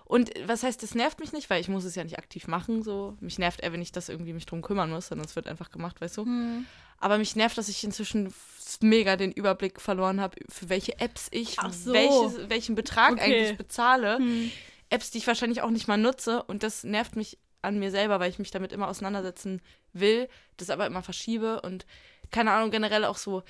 Und 0.05 0.31
was 0.45 0.61
heißt, 0.63 0.83
das 0.83 0.93
nervt 0.93 1.19
mich 1.19 1.33
nicht, 1.33 1.49
weil 1.49 1.61
ich 1.61 1.67
muss 1.67 1.83
es 1.83 1.95
ja 1.95 2.03
nicht 2.03 2.19
aktiv 2.19 2.47
machen. 2.47 2.83
So. 2.83 3.17
Mich 3.19 3.39
nervt 3.39 3.61
eher, 3.61 3.73
wenn 3.73 3.81
ich 3.81 3.91
das 3.91 4.09
irgendwie 4.09 4.33
mich 4.33 4.45
drum 4.45 4.61
kümmern 4.61 4.91
muss, 4.91 5.07
sondern 5.07 5.25
es 5.25 5.35
wird 5.35 5.47
einfach 5.47 5.71
gemacht, 5.71 5.99
weißt 5.99 6.17
du? 6.17 6.25
Hm. 6.25 6.65
Aber 6.99 7.17
mich 7.17 7.35
nervt, 7.35 7.57
dass 7.57 7.69
ich 7.69 7.83
inzwischen 7.83 8.33
mega 8.81 9.15
den 9.17 9.31
Überblick 9.31 9.81
verloren 9.81 10.21
habe, 10.21 10.37
für 10.47 10.69
welche 10.69 10.99
Apps 10.99 11.27
ich 11.31 11.57
so. 11.71 11.91
welches, 11.91 12.49
welchen 12.49 12.75
Betrag 12.75 13.13
Okay. 13.13 13.21
eigentlich 13.23 13.57
bezahle. 13.57 14.17
Hm. 14.17 14.51
Apps, 14.89 15.09
die 15.11 15.17
ich 15.17 15.27
wahrscheinlich 15.27 15.63
auch 15.63 15.71
nicht 15.71 15.87
mal 15.87 15.97
nutze. 15.97 16.43
Und 16.43 16.61
das 16.61 16.83
nervt 16.83 17.15
mich 17.15 17.39
an 17.63 17.79
mir 17.79 17.89
selber, 17.91 18.19
weil 18.19 18.29
ich 18.29 18.39
mich 18.39 18.51
damit 18.51 18.71
immer 18.71 18.87
auseinandersetzen 18.87 19.61
will, 19.91 20.29
das 20.57 20.69
aber 20.69 20.85
immer 20.85 21.01
verschiebe. 21.01 21.61
Und 21.61 21.85
keine 22.31 22.51
Ahnung, 22.51 22.71
generell 22.71 23.05
auch 23.05 23.17
so, 23.17 23.43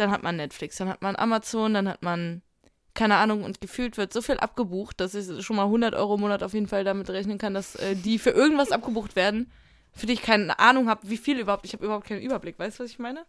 dann 0.00 0.10
hat 0.10 0.22
man 0.22 0.36
Netflix, 0.36 0.76
dann 0.76 0.88
hat 0.88 1.02
man 1.02 1.16
Amazon, 1.16 1.74
dann 1.74 1.88
hat 1.88 2.02
man, 2.02 2.42
keine 2.94 3.16
Ahnung, 3.16 3.44
und 3.44 3.60
gefühlt 3.60 3.96
wird 3.96 4.12
so 4.12 4.22
viel 4.22 4.38
abgebucht, 4.38 5.00
dass 5.00 5.14
ich 5.14 5.44
schon 5.44 5.56
mal 5.56 5.64
100 5.64 5.94
Euro 5.94 6.14
im 6.14 6.20
Monat 6.20 6.42
auf 6.42 6.54
jeden 6.54 6.68
Fall 6.68 6.84
damit 6.84 7.10
rechnen 7.10 7.38
kann, 7.38 7.54
dass 7.54 7.76
äh, 7.76 7.94
die 7.94 8.18
für 8.18 8.30
irgendwas 8.30 8.72
abgebucht 8.72 9.14
werden, 9.14 9.50
für 9.92 10.06
die 10.06 10.14
ich 10.14 10.22
keine 10.22 10.58
Ahnung 10.58 10.88
habe, 10.88 11.08
wie 11.08 11.16
viel 11.16 11.38
überhaupt. 11.38 11.66
Ich 11.66 11.72
habe 11.72 11.84
überhaupt 11.84 12.06
keinen 12.06 12.22
Überblick. 12.22 12.58
Weißt 12.58 12.78
du, 12.78 12.84
was 12.84 12.90
ich 12.90 12.98
meine? 12.98 13.24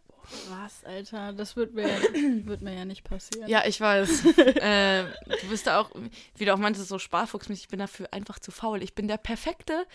Was, 0.50 0.84
Alter? 0.86 1.34
Das 1.34 1.56
wird 1.56 1.74
mir, 1.74 1.86
wird 2.46 2.62
mir 2.62 2.74
ja 2.74 2.86
nicht 2.86 3.04
passieren. 3.04 3.50
Ja, 3.50 3.64
ich 3.66 3.80
weiß. 3.82 4.26
äh, 4.38 5.04
du 5.42 5.50
bist 5.50 5.68
da 5.68 5.80
auch, 5.80 5.92
wie 6.36 6.46
du 6.46 6.54
auch 6.54 6.58
meintest, 6.58 6.88
so 6.88 7.00
sparfuchsmäßig. 7.00 7.66
Ich 7.66 7.70
bin 7.70 7.80
dafür 7.80 8.08
einfach 8.12 8.40
zu 8.40 8.52
faul. 8.52 8.82
Ich 8.84 8.96
bin 8.96 9.08
der 9.08 9.18
perfekte, 9.18 9.86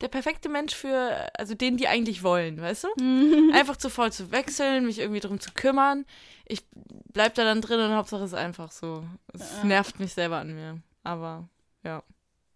der 0.00 0.08
perfekte 0.08 0.48
Mensch 0.48 0.74
für, 0.74 1.28
also 1.38 1.54
den, 1.54 1.76
die 1.76 1.88
eigentlich 1.88 2.22
wollen, 2.22 2.60
weißt 2.60 2.84
du? 2.84 3.52
Einfach 3.52 3.76
zu 3.76 3.90
faul 3.90 4.12
zu 4.12 4.30
wechseln, 4.30 4.86
mich 4.86 4.98
irgendwie 4.98 5.20
drum 5.20 5.40
zu 5.40 5.52
kümmern. 5.52 6.04
Ich 6.46 6.64
bleib 7.12 7.34
da 7.34 7.44
dann 7.44 7.60
drin 7.60 7.80
und 7.80 7.94
Hauptsache 7.94 8.24
ist 8.24 8.34
einfach 8.34 8.70
so. 8.70 9.04
Es 9.32 9.40
Ja. 9.58 9.64
nervt 9.64 10.00
mich 10.00 10.12
selber 10.14 10.38
an 10.38 10.54
mir. 10.54 10.82
Aber 11.04 11.48
ja. 11.84 12.02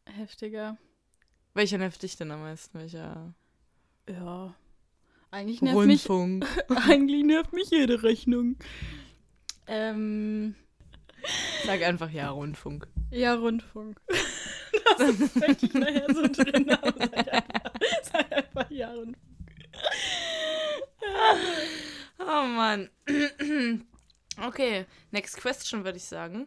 Heftiger. 0.04 0.76
Welcher 1.54 1.78
nervt 1.78 2.02
dich 2.02 2.16
denn 2.16 2.30
am 2.30 2.40
meisten? 2.42 2.78
Welcher? 2.78 3.32
Ja. 4.08 4.54
Eigentlich 5.36 5.60
nervt 5.60 5.86
mich, 5.86 6.08
Rundfunk. 6.08 6.46
eigentlich 6.88 7.22
nervt 7.22 7.52
mich 7.52 7.68
jede 7.68 8.02
Rechnung. 8.02 8.56
Ähm, 9.66 10.54
Sag 11.66 11.82
einfach 11.82 12.10
ja, 12.10 12.30
Rundfunk. 12.30 12.88
ja, 13.10 13.34
Rundfunk. 13.34 14.00
Das 14.98 15.10
ist 15.10 15.36
wirklich 15.38 15.74
nachher 15.74 16.06
so 16.14 16.26
drin. 16.26 16.70
aber 16.70 16.94
Sag 16.98 17.16
einfach, 17.18 17.70
sag 18.02 18.32
einfach 18.32 18.70
ja, 18.70 18.90
Rundfunk. 18.92 19.18
Oh 22.18 22.46
Mann. 22.46 22.88
Okay, 24.42 24.86
next 25.10 25.36
question 25.38 25.84
würde 25.84 25.98
ich 25.98 26.04
sagen. 26.04 26.46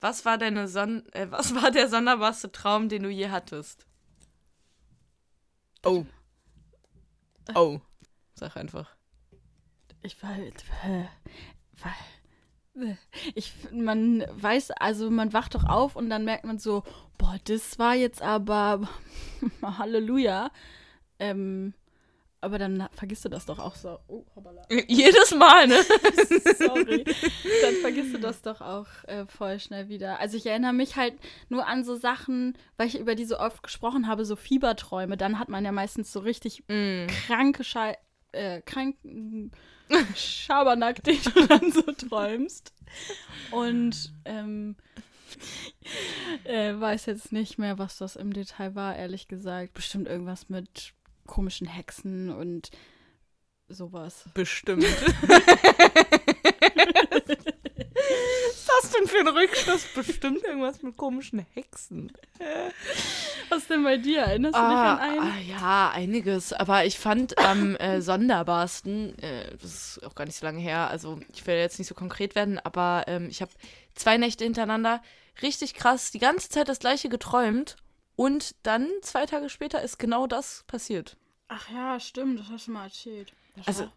Was 0.00 0.24
war 0.24 0.38
deine 0.38 0.66
Son 0.66 1.04
äh, 1.12 1.26
was 1.30 1.54
war 1.54 1.70
der 1.70 1.88
sonderbarste 1.88 2.50
Traum, 2.50 2.88
den 2.88 3.04
du 3.04 3.10
je 3.10 3.28
hattest? 3.28 3.86
Oh. 5.84 6.04
Oh. 7.54 7.80
Sag 8.38 8.56
einfach. 8.56 8.88
Ich 10.02 10.22
war, 10.22 10.36
ich, 13.34 13.52
man 13.72 14.24
weiß, 14.30 14.70
also 14.72 15.10
man 15.10 15.32
wacht 15.32 15.54
doch 15.56 15.64
auf 15.64 15.96
und 15.96 16.08
dann 16.08 16.24
merkt 16.24 16.44
man 16.44 16.58
so, 16.58 16.84
boah, 17.18 17.36
das 17.44 17.78
war 17.78 17.94
jetzt 17.94 18.22
aber 18.22 18.88
Halleluja. 19.62 20.50
Ähm, 21.18 21.74
aber 22.40 22.58
dann 22.58 22.88
vergisst 22.92 23.24
du 23.24 23.28
das 23.28 23.46
doch 23.46 23.58
auch 23.58 23.74
so. 23.74 23.98
Oh, 24.06 24.24
hoppala. 24.36 24.62
Jedes 24.86 25.34
Mal, 25.34 25.66
ne? 25.66 25.82
Sorry. 26.56 27.02
Dann 27.02 27.74
vergisst 27.80 28.14
du 28.14 28.18
das 28.18 28.42
doch 28.42 28.60
auch 28.60 28.86
äh, 29.08 29.26
voll 29.26 29.58
schnell 29.58 29.88
wieder. 29.88 30.20
Also 30.20 30.36
ich 30.36 30.46
erinnere 30.46 30.72
mich 30.72 30.94
halt 30.94 31.14
nur 31.48 31.66
an 31.66 31.82
so 31.82 31.96
Sachen, 31.96 32.56
weil 32.76 32.86
ich 32.86 33.00
über 33.00 33.16
die 33.16 33.24
so 33.24 33.40
oft 33.40 33.64
gesprochen 33.64 34.06
habe, 34.06 34.24
so 34.24 34.36
Fieberträume. 34.36 35.16
Dann 35.16 35.40
hat 35.40 35.48
man 35.48 35.64
ja 35.64 35.72
meistens 35.72 36.12
so 36.12 36.20
richtig 36.20 36.62
Mm. 36.68 37.06
kranke 37.26 37.64
Schei 37.64 37.98
äh, 38.32 38.60
kranken 38.62 39.52
Schabernack, 40.14 41.02
den 41.04 41.20
du 41.22 41.46
dann 41.46 41.72
so 41.72 41.82
träumst. 41.82 42.72
Und 43.50 44.12
ähm, 44.24 44.76
äh, 46.44 46.78
weiß 46.78 47.06
jetzt 47.06 47.32
nicht 47.32 47.58
mehr, 47.58 47.78
was 47.78 47.98
das 47.98 48.16
im 48.16 48.32
Detail 48.32 48.74
war, 48.74 48.96
ehrlich 48.96 49.28
gesagt. 49.28 49.74
Bestimmt 49.74 50.08
irgendwas 50.08 50.48
mit 50.48 50.94
komischen 51.26 51.66
Hexen 51.66 52.30
und 52.30 52.70
sowas. 53.68 54.24
Bestimmt. 54.34 54.84
Was 58.48 58.84
hast 58.84 58.94
du 58.94 58.98
denn 58.98 59.08
für 59.08 59.18
einen 59.18 59.36
Rückschluss? 59.36 59.84
Bestimmt 59.94 60.42
irgendwas 60.44 60.82
mit 60.82 60.96
komischen 60.96 61.44
Hexen. 61.54 62.12
Was 63.48 63.66
denn 63.66 63.82
bei 63.84 63.96
dir? 63.96 64.20
Erinnerst 64.20 64.54
du 64.56 64.60
dich 64.60 64.68
Ah, 64.68 64.94
an 64.94 64.98
einen? 64.98 65.20
ah, 65.20 65.38
ja, 65.40 65.90
einiges. 65.90 66.52
Aber 66.52 66.84
ich 66.84 66.98
fand 66.98 67.38
am 67.38 67.76
äh, 67.76 68.00
sonderbarsten, 68.02 69.18
äh, 69.18 69.56
das 69.60 69.96
ist 69.98 70.04
auch 70.06 70.14
gar 70.14 70.24
nicht 70.24 70.36
so 70.38 70.46
lange 70.46 70.60
her, 70.60 70.88
also 70.90 71.20
ich 71.32 71.46
will 71.46 71.56
jetzt 71.56 71.78
nicht 71.78 71.88
so 71.88 71.94
konkret 71.94 72.34
werden, 72.34 72.58
aber 72.58 73.04
ähm, 73.06 73.28
ich 73.30 73.40
habe 73.42 73.50
zwei 73.94 74.16
Nächte 74.18 74.44
hintereinander 74.44 75.02
richtig 75.42 75.74
krass 75.74 76.10
die 76.10 76.18
ganze 76.18 76.48
Zeit 76.48 76.68
das 76.68 76.78
gleiche 76.80 77.08
geträumt 77.08 77.76
und 78.16 78.54
dann 78.64 78.88
zwei 79.02 79.24
Tage 79.26 79.48
später 79.48 79.82
ist 79.82 79.98
genau 79.98 80.26
das 80.26 80.64
passiert. 80.66 81.16
Ach 81.48 81.68
ja, 81.70 81.98
stimmt, 82.00 82.40
das 82.40 82.48
hast 82.50 82.66
du 82.66 82.72
mal 82.72 82.84
erzählt. 82.84 83.32
Was 83.56 83.68
Also? 83.68 83.88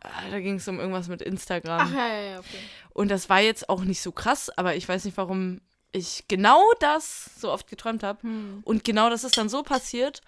Ah, 0.00 0.30
Da 0.30 0.38
ging 0.40 0.56
es 0.56 0.68
um 0.68 0.78
irgendwas 0.78 1.08
mit 1.08 1.22
Instagram. 1.22 1.80
Ach 1.80 1.92
ja, 1.94 2.06
ja, 2.06 2.20
ja, 2.32 2.38
okay. 2.38 2.58
Und 2.90 3.10
das 3.10 3.28
war 3.28 3.40
jetzt 3.40 3.68
auch 3.68 3.82
nicht 3.82 4.00
so 4.00 4.12
krass, 4.12 4.50
aber 4.50 4.76
ich 4.76 4.88
weiß 4.88 5.04
nicht, 5.06 5.16
warum 5.16 5.60
ich 5.94 6.24
genau 6.28 6.60
das 6.80 7.30
so 7.40 7.52
oft 7.52 7.68
geträumt 7.68 8.02
habe. 8.02 8.22
Hm. 8.22 8.62
Und 8.64 8.84
genau 8.84 9.08
das 9.10 9.24
ist 9.24 9.38
dann 9.38 9.48
so 9.48 9.62
passiert, 9.62 10.20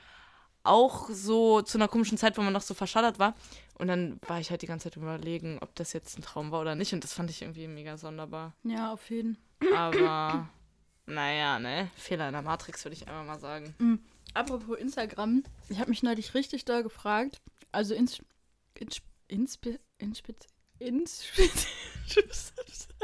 auch 0.63 1.09
so 1.11 1.63
zu 1.63 1.79
einer 1.79 1.89
komischen 1.89 2.19
Zeit, 2.19 2.39
wo 2.39 2.43
man 2.43 2.53
noch 2.53 2.63
so 2.63 2.75
verschallert 2.75 3.19
war. 3.19 3.35
Und 3.79 3.89
dann 3.89 4.19
war 4.27 4.41
ich 4.41 4.51
halt 4.51 4.63
die 4.63 4.67
ganze 4.67 4.85
Zeit 4.85 4.97
überlegen, 4.97 5.59
ob 5.61 5.75
das 5.75 5.93
jetzt 5.93 6.19
ein 6.19 6.23
Traum 6.23 6.51
war 6.51 6.61
oder 6.61 6.75
nicht. 6.75 6.93
Und 6.93 7.05
das 7.05 7.13
fand 7.13 7.31
ich 7.31 7.43
irgendwie 7.43 7.69
mega 7.69 7.97
sonderbar. 7.99 8.55
Ja, 8.65 8.93
auf 8.93 9.11
jeden 9.11 9.37
Aber 9.75 10.49
naja, 11.07 11.59
ne? 11.59 11.91
Fehler 11.97 12.29
in 12.29 12.33
der 12.33 12.43
Matrix, 12.43 12.85
würde 12.85 12.95
ich 12.95 13.07
einfach 13.09 13.25
mal 13.25 13.39
sagen. 13.39 13.75
Apropos 14.35 14.79
Instagram, 14.79 15.45
ich 15.69 15.79
habe 15.79 15.91
mich 15.91 16.03
neulich 16.03 16.35
richtig 16.35 16.65
doll 16.65 16.83
gefragt. 16.83 17.41
Also 17.73 17.95
ins 17.95 18.23
ins 18.75 19.01
inspe, 19.29 19.79
inspez, 19.99 20.47
inspez, 20.79 21.65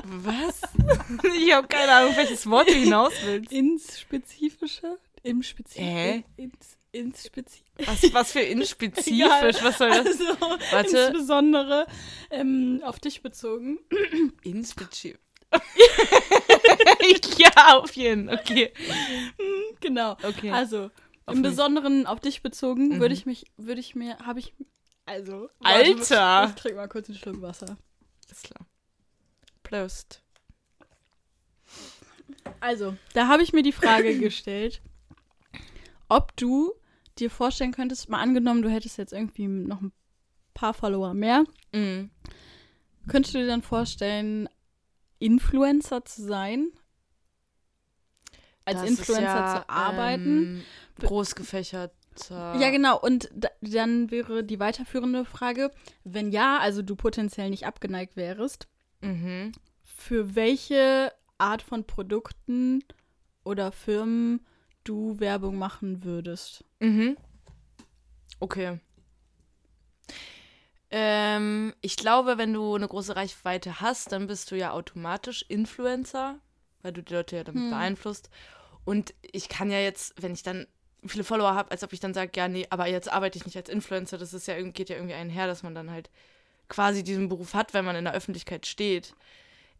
Was? 0.05 0.52
Ich 1.37 1.53
habe 1.53 1.67
keine 1.69 1.93
Ahnung, 1.93 2.17
welches 2.17 2.49
Wort 2.49 2.69
du 2.69 2.75
hinaus 2.75 3.13
willst. 3.25 3.53
ins 3.53 4.01
Spezifische? 4.01 4.97
Im 5.23 5.43
Spezifischen? 5.43 5.89
Hä? 5.89 6.25
Ins, 6.37 6.77
ins 6.93 7.25
Spezifische. 7.27 7.65
Was, 7.87 8.13
was 8.13 8.33
für 8.33 8.41
inspezifisch? 8.41 9.63
Was 9.63 9.79
soll 9.79 9.91
das? 9.91 10.07
Also, 10.07 10.37
Warte. 10.73 10.97
insbesondere 10.99 11.87
ähm, 12.31 12.81
auf 12.85 12.99
dich 13.01 13.23
bezogen. 13.23 13.79
Inspezifisch. 14.43 15.19
ja, 17.39 17.77
auf 17.79 17.93
jeden 17.93 18.29
Fall. 18.29 18.39
Okay. 18.41 18.73
Genau. 19.81 20.13
Okay. 20.23 20.51
Also, 20.51 20.91
Auf 21.27 21.35
im 21.35 21.41
mich. 21.43 21.51
Besonderen 21.51 22.07
auf 22.07 22.21
dich 22.21 22.43
bezogen, 22.43 22.89
Mhm. 22.97 23.01
würde 23.01 23.15
ich 23.15 23.27
mich, 23.27 23.45
würde 23.57 23.81
ich 23.81 23.95
mir, 23.95 24.19
habe 24.21 24.39
ich, 24.41 24.55
also. 25.07 25.49
Alter! 25.61 26.17
Warte, 26.17 26.53
ich 26.57 26.61
trinke 26.63 26.77
mal 26.79 26.89
kurz 26.89 27.09
einen 27.09 27.19
Schluck 27.19 27.43
Wasser. 27.43 27.77
Ist 28.31 28.45
klar. 28.45 28.67
Prost. 29.63 30.23
Also, 32.61 32.97
da 33.13 33.29
habe 33.29 33.43
ich 33.43 33.53
mir 33.53 33.63
die 33.63 33.73
Frage 33.73 34.15
gestellt, 34.19 34.83
ob 36.09 36.37
du 36.37 36.73
dir 37.19 37.31
vorstellen 37.31 37.73
könntest, 37.73 38.09
mal 38.09 38.21
angenommen, 38.21 38.63
du 38.63 38.71
hättest 38.71 38.99
jetzt 38.99 39.13
irgendwie 39.13 39.49
noch 39.49 39.81
ein 39.81 39.93
paar 40.55 40.75
Follower 40.75 41.15
mehr, 41.15 41.45
Mhm. 41.73 42.11
könntest 43.09 43.35
du 43.35 43.39
dir 43.39 43.47
dann 43.47 43.63
vorstellen, 43.63 44.49
Influencer 45.19 46.05
zu 46.05 46.23
sein? 46.23 46.69
Als 48.65 48.81
Das 48.81 48.91
Influencer 48.91 49.41
ja, 49.41 49.47
zu 49.47 49.69
arbeiten? 49.69 50.47
Ähm, 50.47 50.65
groß 51.01 51.35
gefächerter. 51.35 51.93
Ja, 52.61 52.71
genau. 52.71 53.01
Und 53.01 53.29
da, 53.35 53.49
dann 53.61 54.11
wäre 54.11 54.45
die 54.45 54.61
weiterführende 54.61 55.25
Frage, 55.25 55.71
wenn 56.05 56.31
ja, 56.31 56.59
also 56.59 56.83
du 56.83 56.95
potenziell 56.95 57.51
nicht 57.51 57.67
abgeneigt 57.67 58.17
wärst, 58.17 58.69
Mhm. 59.01 59.51
für 59.83 60.37
welche 60.37 61.13
Art 61.43 61.63
von 61.63 61.85
Produkten 61.85 62.83
oder 63.45 63.73
Firmen 63.73 64.47
du 64.85 65.21
Werbung 65.21 65.57
machen 65.57 66.05
würdest. 66.05 66.65
Mhm. 66.81 67.17
Okay. 68.41 68.81
Ähm, 70.91 71.75
ich 71.81 71.97
glaube, 71.97 72.39
wenn 72.39 72.53
du 72.53 72.75
eine 72.75 72.87
große 72.89 73.17
Reichweite 73.17 73.81
hast, 73.81 74.13
dann 74.13 74.27
bist 74.27 74.51
du 74.51 74.57
ja 74.57 74.73
automatisch 74.73 75.45
Influencer, 75.49 76.39
weil 76.83 76.93
du 76.93 77.03
die 77.03 77.15
Leute 77.15 77.37
ja 77.37 77.45
damit 77.45 77.63
Hm. 77.63 77.71
beeinflusst. 77.71 78.29
Und 78.85 79.15
ich 79.23 79.49
kann 79.49 79.71
ja 79.71 79.79
jetzt, 79.79 80.15
wenn 80.21 80.35
ich 80.35 80.43
dann 80.43 80.67
viele 81.07 81.25
Follower 81.25 81.55
habe, 81.55 81.71
als 81.71 81.83
ob 81.83 81.93
ich 81.93 82.01
dann 82.01 82.15
sage, 82.15 82.33
ja, 82.37 82.49
nee, 82.49 82.67
aber 82.71 82.89
jetzt 82.89 83.11
arbeite 83.11 83.39
ich 83.39 83.47
nicht 83.47 83.57
als 83.57 83.69
Influencer, 83.69 84.19
das 84.19 84.35
ist 84.35 84.47
ja, 84.47 84.61
geht 84.61 84.91
ja 84.91 84.97
irgendwie 84.97 85.15
einher, 85.15 85.47
dass 85.47 85.63
man 85.63 85.75
dann 85.75 85.91
halt 85.91 86.11
quasi 86.69 87.03
diesen 87.03 87.29
Beruf 87.29 87.55
hat, 87.55 87.75
wenn 87.75 87.85
man 87.85 87.97
in 87.97 88.05
der 88.05 88.15
Öffentlichkeit 88.15 88.67
steht. 88.67 89.15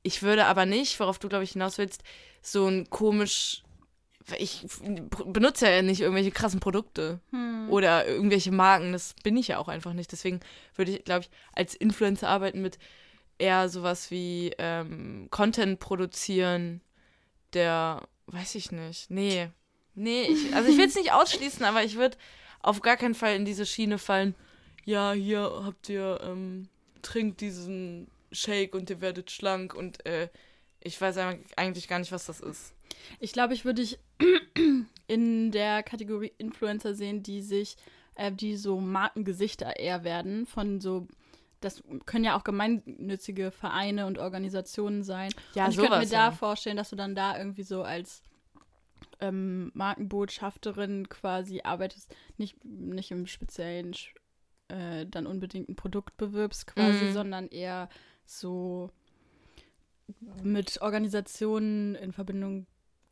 Ich 0.03 0.23
würde 0.23 0.47
aber 0.47 0.67
nicht, 0.67 0.99
worauf 0.99 1.19
du, 1.19 1.29
glaube 1.29 1.45
ich, 1.45 1.53
hinaus 1.53 1.79
willst, 1.79 2.03
so 2.41 2.67
ein 2.67 2.91
komisch. 2.91 3.63
Ich 4.39 4.65
benutze 5.27 5.69
ja 5.69 5.83
nicht 5.83 6.01
irgendwelche 6.01 6.31
krassen 6.31 6.61
Produkte 6.61 7.21
oder 7.69 8.07
irgendwelche 8.07 8.53
Marken. 8.53 8.93
Das 8.93 9.15
bin 9.25 9.37
ich 9.37 9.49
ja 9.49 9.59
auch 9.59 9.69
einfach 9.69 9.95
nicht. 9.95 10.13
Deswegen 10.13 10.41
würde 10.77 10.93
ich, 10.93 11.05
glaube 11.05 11.23
ich, 11.23 11.31
als 11.55 11.75
Influencer 11.75 12.29
arbeiten 12.29 12.63
mit 12.63 12.79
eher 13.39 13.69
sowas 13.69 14.11
wie 14.11 14.53
ähm, 14.59 15.27
Content 15.31 15.81
produzieren, 15.81 16.81
der, 17.53 18.07
weiß 18.27 18.55
ich 18.55 18.71
nicht. 18.71 19.11
Nee. 19.11 19.51
Nee, 19.95 20.23
ich, 20.23 20.55
also 20.55 20.71
ich 20.71 20.79
will 20.79 20.87
es 20.87 20.95
nicht 20.95 21.13
ausschließen, 21.13 21.65
aber 21.65 21.83
ich 21.83 21.97
würde 21.97 22.17
auf 22.61 22.81
gar 22.81 22.97
keinen 22.97 23.15
Fall 23.15 23.35
in 23.35 23.45
diese 23.45 23.67
Schiene 23.67 23.99
fallen. 23.99 24.35
Ja, 24.85 25.13
hier 25.13 25.63
habt 25.65 25.89
ihr, 25.89 26.21
ähm, 26.23 26.69
trinkt 27.03 27.41
diesen 27.41 28.09
Shake 28.33 28.75
und 28.75 28.91
ihr 28.91 29.01
werdet 29.01 29.31
schlank 29.31 29.75
und 29.75 30.05
äh, 30.07 30.29
ich 30.81 31.01
weiß 31.01 31.19
eigentlich 31.57 31.89
gar 31.89 31.99
nicht, 31.99 32.13
was 32.13 32.27
das 32.27 32.41
ist. 32.41 32.75
Ich 33.21 33.33
glaube, 33.33 33.55
ich 33.55 33.65
würde 33.65 33.83
dich 33.83 33.99
in 35.07 35.51
der 35.53 35.83
Kategorie 35.83 36.33
Influencer 36.39 36.95
sehen, 36.95 37.23
die 37.23 37.43
sich, 37.43 37.77
äh, 38.17 38.33
die 38.33 38.57
so 38.57 38.81
Markengesichter 38.81 39.79
eher 39.79 40.05
werden 40.05 40.47
von 40.47 40.81
so 40.81 41.07
das 41.61 41.83
können 42.07 42.25
ja 42.25 42.37
auch 42.37 42.43
gemeinnützige 42.43 43.53
Vereine 43.53 44.07
und 44.07 44.19
Organisationen 44.19 45.05
sein. 45.05 45.33
Ja, 45.55 45.67
und 45.67 45.71
ich 45.71 45.77
könnte 45.77 45.99
mir 45.99 46.07
da 46.07 46.27
ja. 46.27 46.31
vorstellen, 46.33 46.77
dass 46.77 46.91
du 46.91 46.97
dann 46.97 47.15
da 47.15 47.39
irgendwie 47.39 47.63
so 47.63 47.83
als 47.85 48.23
ähm, 49.21 49.71
Markenbotschafterin 49.75 51.09
quasi 51.09 51.61
arbeitest, 51.63 52.15
nicht, 52.37 52.63
nicht 52.65 53.13
im 53.13 53.27
speziellen 53.27 53.95
äh, 54.69 55.07
dann 55.07 55.27
unbedingt 55.27 55.69
ein 55.69 55.77
Produkt 55.77 56.17
bewirbst 56.17 56.67
quasi, 56.67 57.05
Mhm. 57.05 57.13
sondern 57.13 57.49
eher 57.49 57.89
so 58.39 58.91
mit 60.43 60.81
Organisationen 60.83 61.95
in 61.95 62.13
Verbindung 62.13 62.67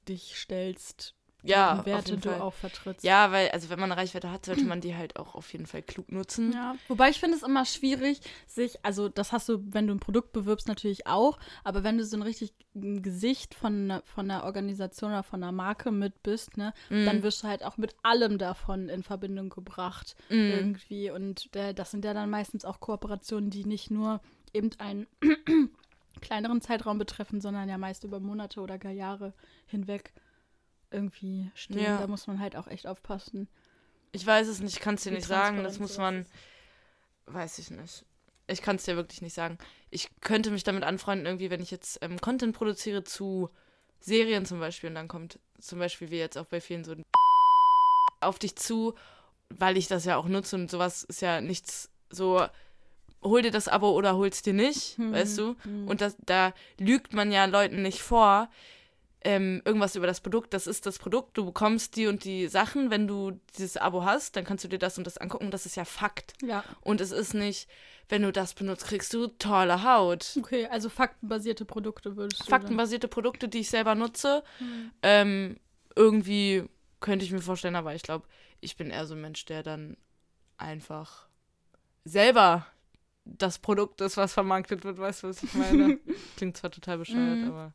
dich 0.08 0.36
stellst, 0.36 1.14
Ja, 1.42 1.84
Werte 1.86 2.16
du 2.18 2.28
Fall. 2.30 2.40
auch 2.42 2.52
vertrittst. 2.52 3.02
Ja, 3.04 3.32
weil, 3.32 3.48
also 3.50 3.70
wenn 3.70 3.80
man 3.80 3.92
Reichweite 3.92 4.30
hat, 4.30 4.44
sollte 4.44 4.64
man 4.66 4.82
die 4.82 4.94
halt 4.94 5.16
auch 5.16 5.34
auf 5.34 5.50
jeden 5.54 5.64
Fall 5.66 5.82
klug 5.82 6.12
nutzen. 6.12 6.52
Ja, 6.52 6.74
wobei 6.88 7.08
ich 7.08 7.18
finde 7.18 7.36
es 7.36 7.42
immer 7.42 7.64
schwierig, 7.64 8.20
sich, 8.46 8.84
also 8.84 9.08
das 9.08 9.32
hast 9.32 9.48
du, 9.48 9.58
wenn 9.72 9.86
du 9.86 9.94
ein 9.94 10.00
Produkt 10.00 10.32
bewirbst, 10.32 10.68
natürlich 10.68 11.06
auch, 11.06 11.38
aber 11.64 11.82
wenn 11.82 11.96
du 11.96 12.04
so 12.04 12.16
ein 12.18 12.22
richtig 12.22 12.52
Gesicht 12.74 13.54
von, 13.54 13.86
ne- 13.86 14.02
von 14.04 14.30
einer 14.30 14.44
Organisation 14.44 15.12
oder 15.12 15.22
von 15.22 15.42
einer 15.42 15.52
Marke 15.52 15.90
mit 15.92 16.22
bist, 16.22 16.58
ne, 16.58 16.74
Mhm. 16.90 17.06
dann 17.06 17.22
wirst 17.22 17.42
du 17.42 17.48
halt 17.48 17.64
auch 17.64 17.78
mit 17.78 17.94
allem 18.02 18.36
davon 18.36 18.88
in 18.90 19.02
Verbindung 19.02 19.48
gebracht 19.48 20.16
Mhm. 20.28 20.50
irgendwie. 20.50 21.10
Und 21.10 21.54
äh, 21.56 21.72
das 21.72 21.90
sind 21.90 22.04
ja 22.04 22.12
dann 22.12 22.28
meistens 22.28 22.64
auch 22.66 22.80
Kooperationen, 22.80 23.48
die 23.50 23.64
nicht 23.64 23.90
nur 23.90 24.20
eben 24.52 24.70
einen 24.78 25.06
kleineren 26.20 26.60
Zeitraum 26.60 26.98
betreffen, 26.98 27.40
sondern 27.40 27.68
ja 27.68 27.78
meist 27.78 28.04
über 28.04 28.20
Monate 28.20 28.60
oder 28.60 28.78
gar 28.78 28.92
Jahre 28.92 29.32
hinweg 29.66 30.12
irgendwie 30.90 31.50
stehen. 31.54 31.82
Ja. 31.82 31.98
Da 31.98 32.06
muss 32.06 32.26
man 32.26 32.40
halt 32.40 32.56
auch 32.56 32.66
echt 32.66 32.86
aufpassen. 32.86 33.48
Ich 34.12 34.26
weiß 34.26 34.48
es 34.48 34.60
nicht, 34.60 34.74
ich 34.74 34.80
kann 34.80 34.96
es 34.96 35.02
dir 35.02 35.12
nicht 35.12 35.26
sagen. 35.26 35.62
Das 35.62 35.78
muss 35.78 35.98
man, 35.98 36.26
weiß 37.26 37.58
ich 37.58 37.70
nicht. 37.70 38.04
Ich 38.48 38.62
kann 38.62 38.76
es 38.76 38.84
dir 38.84 38.96
wirklich 38.96 39.22
nicht 39.22 39.34
sagen. 39.34 39.58
Ich 39.90 40.10
könnte 40.20 40.50
mich 40.50 40.64
damit 40.64 40.82
anfreunden, 40.82 41.26
irgendwie, 41.26 41.50
wenn 41.50 41.62
ich 41.62 41.70
jetzt 41.70 41.98
ähm, 42.02 42.20
Content 42.20 42.56
produziere 42.56 43.04
zu 43.04 43.50
Serien 44.00 44.46
zum 44.46 44.58
Beispiel 44.58 44.88
und 44.88 44.96
dann 44.96 45.08
kommt 45.08 45.38
zum 45.60 45.78
Beispiel 45.78 46.10
wie 46.10 46.18
jetzt 46.18 46.36
auch 46.36 46.46
bei 46.46 46.60
vielen 46.60 46.84
so 46.84 46.92
ein 46.92 47.04
auf 48.20 48.38
dich 48.38 48.56
zu, 48.56 48.94
weil 49.48 49.76
ich 49.76 49.86
das 49.86 50.04
ja 50.04 50.16
auch 50.16 50.26
nutze 50.26 50.56
und 50.56 50.70
sowas 50.70 51.04
ist 51.04 51.22
ja 51.22 51.40
nichts 51.40 51.90
so, 52.10 52.44
hol 53.22 53.42
dir 53.42 53.50
das 53.50 53.68
Abo 53.68 53.90
oder 53.90 54.16
hol's 54.16 54.42
dir 54.42 54.54
nicht, 54.54 54.96
Hm, 54.98 55.12
weißt 55.12 55.38
du? 55.38 55.56
hm. 55.62 55.88
Und 55.88 56.00
das, 56.00 56.16
da 56.24 56.52
lügt 56.78 57.12
man 57.12 57.30
ja 57.32 57.44
Leuten 57.46 57.82
nicht 57.82 58.00
vor, 58.02 58.48
ähm, 59.22 59.60
irgendwas 59.66 59.96
über 59.96 60.06
das 60.06 60.20
Produkt. 60.22 60.54
Das 60.54 60.66
ist 60.66 60.86
das 60.86 60.98
Produkt. 60.98 61.36
Du 61.36 61.44
bekommst 61.44 61.96
die 61.96 62.06
und 62.06 62.24
die 62.24 62.48
Sachen. 62.48 62.90
Wenn 62.90 63.06
du 63.06 63.32
dieses 63.58 63.76
Abo 63.76 64.02
hast, 64.04 64.34
dann 64.36 64.44
kannst 64.44 64.64
du 64.64 64.68
dir 64.68 64.78
das 64.78 64.96
und 64.96 65.06
das 65.06 65.18
angucken. 65.18 65.50
Das 65.50 65.66
ist 65.66 65.76
ja 65.76 65.84
Fakt. 65.84 66.32
Ja, 66.42 66.64
Und 66.80 67.02
es 67.02 67.10
ist 67.10 67.34
nicht, 67.34 67.68
wenn 68.08 68.22
du 68.22 68.32
das 68.32 68.54
benutzt, 68.54 68.86
kriegst 68.86 69.12
du 69.12 69.26
tolle 69.26 69.84
Haut. 69.84 70.38
okay, 70.38 70.66
also 70.68 70.88
faktenbasierte 70.88 71.66
Produkte 71.66 72.16
würdest 72.16 72.46
du 72.46 72.50
Faktenbasierte 72.50 73.08
Produkte, 73.08 73.48
die 73.48 73.58
ich 73.60 73.68
selber 73.68 73.94
nutze. 73.94 74.42
dann. 74.58 74.66
Hm. 74.68 74.90
Ähm, 75.02 75.56
irgendwie 75.96 76.64
könnte 77.00 77.24
ich 77.26 77.30
mir 77.32 77.42
vorstellen, 77.42 77.76
aber 77.76 77.94
ich 77.94 78.02
glaube, 78.02 78.26
ich 78.62 78.78
bin 78.78 78.88
eher 78.88 79.04
so 79.06 79.14
ein 79.14 79.20
Mensch, 79.20 79.44
der 79.44 79.62
dann 79.62 79.98
einfach 80.56 81.26
selber 82.04 82.66
das 83.38 83.58
Produkt 83.58 84.00
ist, 84.00 84.16
was 84.16 84.32
vermarktet 84.32 84.84
wird. 84.84 84.98
Weißt 84.98 85.22
du, 85.22 85.28
was 85.28 85.42
ich 85.42 85.54
meine? 85.54 85.98
Klingt 86.36 86.56
zwar 86.56 86.70
total 86.70 86.98
bescheuert, 86.98 87.38
Mhm. 87.38 87.48
aber 87.48 87.72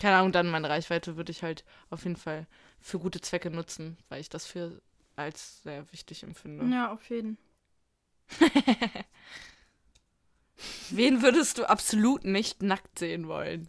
keine 0.00 0.16
Ahnung, 0.16 0.32
dann 0.32 0.48
meine 0.50 0.68
Reichweite 0.68 1.16
würde 1.16 1.32
ich 1.32 1.42
halt 1.42 1.64
auf 1.90 2.04
jeden 2.04 2.16
Fall 2.16 2.46
für 2.80 2.98
gute 2.98 3.20
Zwecke 3.20 3.50
nutzen, 3.50 3.96
weil 4.08 4.20
ich 4.20 4.28
das 4.28 4.46
für 4.46 4.80
als 5.16 5.62
sehr 5.62 5.90
wichtig 5.92 6.22
empfinde. 6.22 6.64
Ja, 6.66 6.92
auf 6.92 7.08
jeden. 7.10 7.38
Wen 10.90 11.22
würdest 11.22 11.58
du 11.58 11.64
absolut 11.68 12.24
nicht 12.24 12.62
nackt 12.62 12.98
sehen 12.98 13.26
wollen? 13.26 13.66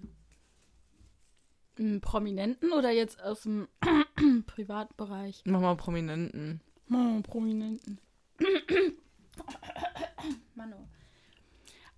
Einen 1.80 2.02
Prominenten 2.02 2.72
oder 2.72 2.92
jetzt 2.92 3.20
aus 3.22 3.42
dem 3.42 3.68
Privatbereich? 4.46 5.42
Mach 5.46 5.60
mal 5.62 5.76
Prominenten. 5.76 6.62
Oh, 6.92 7.22
Prominenten. 7.24 8.00
Mano. 10.56 10.88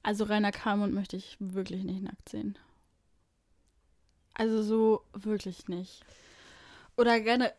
Also 0.04 0.26
Rainer 0.26 0.52
Kalmund 0.52 0.94
möchte 0.94 1.18
ich 1.18 1.36
wirklich 1.40 1.84
nicht 1.84 2.04
nackt 2.04 2.30
sehen. 2.30 2.58
Also 4.34 4.62
so 4.62 5.02
wirklich 5.14 5.68
nicht. 5.68 6.04
Oder 6.98 7.20
gerne, 7.22 7.54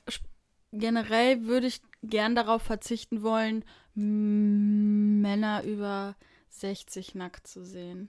generell 0.72 1.44
würde 1.46 1.66
ich 1.66 1.80
gern 2.02 2.34
darauf 2.34 2.62
verzichten 2.62 3.22
wollen, 3.22 3.64
Männer 3.94 5.62
über 5.64 6.16
60 6.50 7.14
nackt 7.14 7.46
zu 7.46 7.64
sehen. 7.64 8.08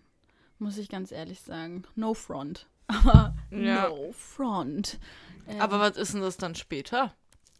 Muss 0.59 0.77
ich 0.77 0.89
ganz 0.89 1.11
ehrlich 1.11 1.41
sagen. 1.41 1.83
No 1.95 2.13
front. 2.13 2.67
Aber 2.87 3.35
Ja. 3.51 3.89
no 3.89 4.11
front. 4.11 4.99
Ähm, 5.47 5.61
Aber 5.61 5.79
was 5.79 5.97
ist 5.97 6.13
denn 6.13 6.21
das 6.21 6.37
dann 6.37 6.55
später? 6.55 7.13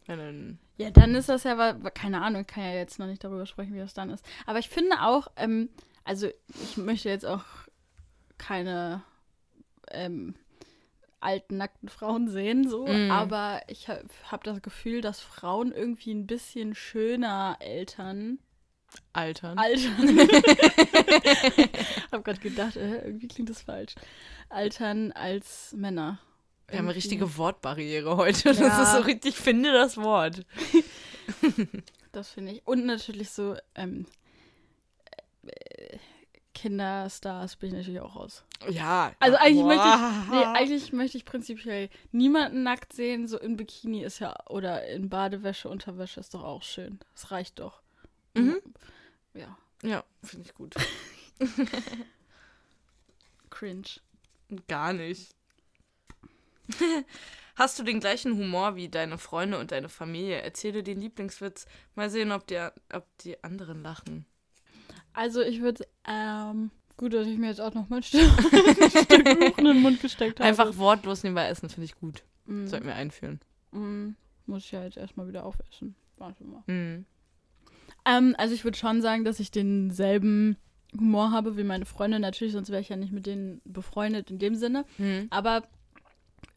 Dann 0.07 0.59
ja, 0.77 0.89
dann 0.91 1.15
ist 1.15 1.27
das 1.29 1.43
ja, 1.43 1.73
keine 1.89 2.21
Ahnung, 2.21 2.41
ich 2.41 2.47
kann 2.47 2.63
ja 2.63 2.73
jetzt 2.73 2.99
noch 2.99 3.07
nicht 3.07 3.23
darüber 3.23 3.45
sprechen, 3.45 3.73
wie 3.73 3.79
das 3.79 3.93
dann 3.93 4.09
ist. 4.09 4.25
Aber 4.45 4.59
ich 4.59 4.69
finde 4.69 5.01
auch, 5.01 5.27
ähm, 5.35 5.69
also 6.03 6.27
ich 6.61 6.77
möchte 6.77 7.09
jetzt 7.09 7.25
auch 7.25 7.43
keine 8.37 9.03
ähm, 9.91 10.35
alten, 11.19 11.57
nackten 11.57 11.89
Frauen 11.89 12.29
sehen, 12.29 12.69
so, 12.69 12.85
Mm. 12.87 13.11
aber 13.11 13.61
ich 13.67 13.89
habe 13.89 14.05
hab 14.31 14.43
das 14.43 14.61
Gefühl, 14.61 15.01
dass 15.01 15.19
Frauen 15.19 15.71
irgendwie 15.71 16.13
ein 16.13 16.27
bisschen 16.27 16.75
schöner 16.75 17.57
Eltern 17.59 18.39
altern. 19.13 19.57
altern. 19.57 20.07
hab 22.11 22.23
gerade 22.23 22.39
gedacht, 22.39 22.75
äh, 22.77 23.03
irgendwie 23.05 23.27
klingt 23.27 23.49
das 23.49 23.63
falsch. 23.63 23.95
Altern 24.49 25.11
als 25.11 25.73
Männer. 25.73 26.19
Wir 26.69 26.79
haben 26.79 26.85
eine 26.87 26.95
richtige 26.95 27.37
Wortbarriere 27.37 28.17
heute. 28.17 28.43
Das 28.49 28.59
Ja. 28.59 28.83
ist 28.83 28.91
so 28.93 28.99
richtig, 28.99 29.35
ich 29.35 29.39
finde 29.39 29.71
das 29.73 29.97
Wort. 29.97 30.45
Das 32.13 32.29
finde 32.29 32.53
ich. 32.53 32.65
Und 32.65 32.85
natürlich 32.85 33.29
so 33.29 33.55
ähm, 33.75 34.07
äh, 35.45 35.97
Kinderstars 36.55 37.57
bin 37.57 37.69
ich 37.69 37.75
natürlich 37.75 37.99
auch 37.99 38.15
raus. 38.15 38.43
Ja. 38.69 39.11
Also 39.19 39.37
eigentlich 39.37 39.61
boah. 39.61 39.67
möchte 39.67 39.87
ich, 39.87 40.29
nee, 40.31 40.43
eigentlich 40.45 40.93
möchte 40.93 41.17
ich 41.17 41.25
prinzipiell 41.25 41.89
niemanden 42.11 42.63
nackt 42.63 42.93
sehen. 42.93 43.27
So 43.27 43.37
in 43.37 43.55
Bikini 43.57 44.03
ist 44.03 44.17
ja, 44.19 44.35
oder 44.49 44.87
in 44.87 45.09
Badewäsche, 45.09 45.69
Unterwäsche 45.69 46.19
ist 46.19 46.33
doch 46.33 46.43
auch 46.43 46.63
schön. 46.63 46.97
Das 47.13 47.29
reicht 47.29 47.59
doch. 47.59 47.81
Mhm. 48.33 48.59
Ja, 49.35 49.55
Ja, 49.83 50.03
finde 50.23 50.45
ich 50.47 50.55
gut. 50.55 50.73
cringe. 53.51 53.83
Gar 54.67 54.93
nicht. 54.93 55.35
Hast 57.55 57.79
du 57.79 57.83
den 57.83 57.99
gleichen 57.99 58.37
Humor 58.37 58.75
wie 58.75 58.87
deine 58.87 59.17
Freunde 59.17 59.57
und 59.57 59.71
deine 59.71 59.89
Familie? 59.89 60.41
Erzähl 60.41 60.73
dir 60.73 60.83
den 60.83 61.01
Lieblingswitz. 61.01 61.65
Mal 61.95 62.09
sehen, 62.09 62.31
ob, 62.31 62.45
die, 62.45 62.59
ob 62.93 63.05
die 63.19 63.43
anderen 63.43 63.81
lachen. 63.81 64.25
Also 65.13 65.41
ich 65.41 65.61
würde, 65.61 65.87
ähm, 66.07 66.69
gut, 66.97 67.13
dass 67.13 67.25
ich 67.25 67.39
mir 67.39 67.47
jetzt 67.47 67.61
auch 67.61 67.73
noch 67.73 67.89
mal 67.89 67.95
ein 67.97 68.03
Stück, 68.03 68.29
Kuchen 68.37 69.65
in 69.65 69.73
den 69.73 69.81
Mund 69.81 70.01
gesteckt 70.01 70.39
habe. 70.39 70.47
Einfach 70.47 70.77
wortlos 70.77 71.23
nebenbei 71.23 71.47
essen, 71.47 71.69
finde 71.69 71.85
ich 71.85 71.95
gut. 71.95 72.23
Mm, 72.45 72.67
Sollten 72.67 72.85
wir 72.85 72.95
einführen. 72.95 73.39
mm, 73.71 74.09
muss 74.45 74.65
ich 74.65 74.71
ja 74.71 74.83
jetzt 74.83 74.97
erstmal 74.97 75.27
wieder 75.27 75.43
aufessen. 75.43 75.95
Warte 76.17 76.43
mal. 76.43 76.63
Mhm. 76.67 77.05
Ähm, 78.05 78.35
also 78.37 78.53
ich 78.53 78.63
würde 78.63 78.77
schon 78.77 79.01
sagen, 79.01 79.25
dass 79.25 79.39
ich 79.39 79.51
denselben 79.51 80.57
Humor 80.93 81.31
habe 81.31 81.57
wie 81.57 81.63
meine 81.63 81.85
Freunde. 81.85 82.19
Natürlich, 82.19 82.53
sonst 82.53 82.69
wäre 82.69 82.81
ich 82.81 82.89
ja 82.89 82.95
nicht 82.95 83.11
mit 83.11 83.25
denen 83.25 83.61
befreundet 83.65 84.31
in 84.31 84.39
dem 84.39 84.55
Sinne. 84.55 84.85
Mhm. 84.97 85.27
Aber 85.31 85.63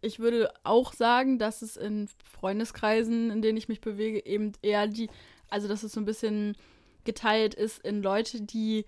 ich 0.03 0.19
würde 0.19 0.53
auch 0.65 0.93
sagen, 0.93 1.39
dass 1.39 1.63
es 1.63 1.77
in 1.77 2.09
Freundeskreisen, 2.25 3.31
in 3.31 3.43
denen 3.43 3.59
ich 3.59 3.69
mich 3.69 3.81
bewege, 3.81 4.25
eben 4.25 4.53
eher 4.63 4.87
die, 4.87 5.11
also 5.49 5.69
dass 5.69 5.83
es 5.83 5.93
so 5.93 6.01
ein 6.01 6.05
bisschen 6.07 6.57
geteilt 7.05 7.55
ist 7.55 7.79
in 7.85 8.03
Leute, 8.03 8.43
die 8.43 8.85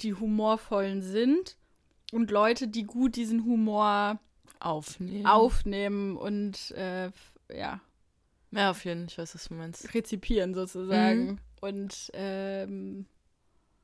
die 0.00 0.14
humorvollen 0.14 1.02
sind 1.02 1.56
und 2.12 2.30
Leute, 2.30 2.68
die 2.68 2.84
gut 2.84 3.16
diesen 3.16 3.44
Humor 3.44 4.20
Aufnehmen. 4.60 5.26
aufnehmen 5.26 6.16
und 6.16 6.70
äh, 6.72 7.10
ja, 7.52 7.80
Ja, 8.52 8.70
auf 8.70 8.84
jeden 8.84 9.00
Fall. 9.00 9.12
Ich 9.12 9.18
weiß, 9.18 9.34
was 9.34 9.48
du 9.48 9.54
meinst. 9.54 9.94
rezipieren 9.94 10.54
sozusagen. 10.54 11.26
Mhm. 11.26 11.38
Und 11.60 12.10
ähm, 12.14 13.06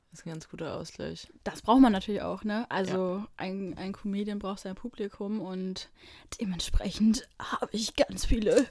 Das 0.09 0.21
ist 0.21 0.25
ein 0.25 0.31
ganz 0.31 0.49
guter 0.49 0.75
Ausgleich. 0.75 1.27
Das 1.43 1.61
braucht 1.61 1.81
man 1.81 1.91
natürlich 1.91 2.21
auch, 2.21 2.43
ne? 2.43 2.65
Also 2.69 3.25
ein, 3.35 3.77
ein 3.77 3.91
Comedian 3.91 4.39
braucht 4.39 4.59
sein 4.59 4.73
Publikum 4.73 5.41
und 5.41 5.89
dementsprechend 6.39 7.27
habe 7.39 7.69
ich 7.71 7.95
ganz 7.95 8.25
viele 8.25 8.65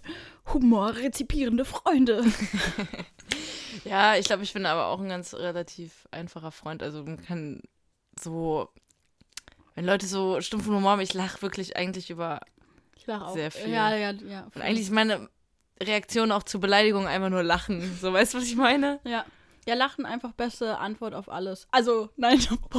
humorrezipierende 0.52 1.64
Freunde. 1.64 2.24
Ja, 3.84 4.16
ich 4.16 4.26
glaube, 4.26 4.42
ich 4.42 4.52
bin 4.52 4.66
aber 4.66 4.86
auch 4.86 5.00
ein 5.00 5.08
ganz 5.08 5.34
relativ 5.34 6.06
einfacher 6.10 6.50
Freund. 6.50 6.82
Also 6.82 7.04
man 7.04 7.22
kann 7.22 7.62
so, 8.18 8.68
wenn 9.74 9.84
Leute 9.84 10.06
so 10.06 10.40
stumpfen 10.40 10.74
Humor 10.74 10.92
haben, 10.92 11.00
ich 11.00 11.14
lache 11.14 11.42
wirklich 11.42 11.76
eigentlich 11.76 12.10
über. 12.10 12.40
Ich 12.96 13.06
lache 13.06 13.26
auch. 13.26 13.34
Sehr 13.34 13.50
viel. 13.50 13.70
Ja, 13.70 13.94
ja, 13.94 14.10
ja. 14.12 14.48
Und 14.54 14.62
eigentlich 14.62 14.86
ist 14.86 14.92
meine 14.92 15.28
Reaktion 15.80 16.32
auch 16.32 16.42
zur 16.42 16.60
Beleidigung 16.60 17.06
einfach 17.06 17.30
nur 17.30 17.42
lachen. 17.42 17.96
So, 18.00 18.12
weißt 18.12 18.34
du, 18.34 18.38
was 18.38 18.44
ich 18.44 18.56
meine? 18.56 19.00
Ja. 19.04 19.24
Ja, 19.66 19.74
Lachen 19.74 20.06
einfach 20.06 20.32
beste 20.32 20.78
Antwort 20.78 21.12
auf 21.14 21.28
alles. 21.28 21.66
Also, 21.72 22.08
nein. 22.16 22.38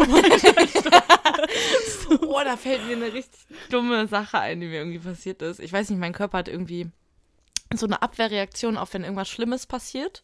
oh, 2.21 2.41
da 2.43 2.56
fällt 2.56 2.86
mir 2.88 2.95
eine 2.95 3.12
richtig 3.12 3.41
dumme 3.69 4.08
Sache 4.08 4.39
ein, 4.39 4.62
die 4.62 4.67
mir 4.67 4.80
irgendwie 4.80 5.00
passiert 5.00 5.41
ist. 5.41 5.60
Ich 5.60 5.73
weiß 5.73 5.89
nicht, 5.89 6.00
mein 6.00 6.13
Körper 6.13 6.38
hat 6.38 6.47
irgendwie 6.47 6.89
so 7.76 7.86
eine 7.86 8.02
Abwehrreaktion 8.02 8.78
auf, 8.78 8.93
wenn 8.93 9.04
irgendwas 9.04 9.28
Schlimmes 9.28 9.65
passiert. 9.65 10.23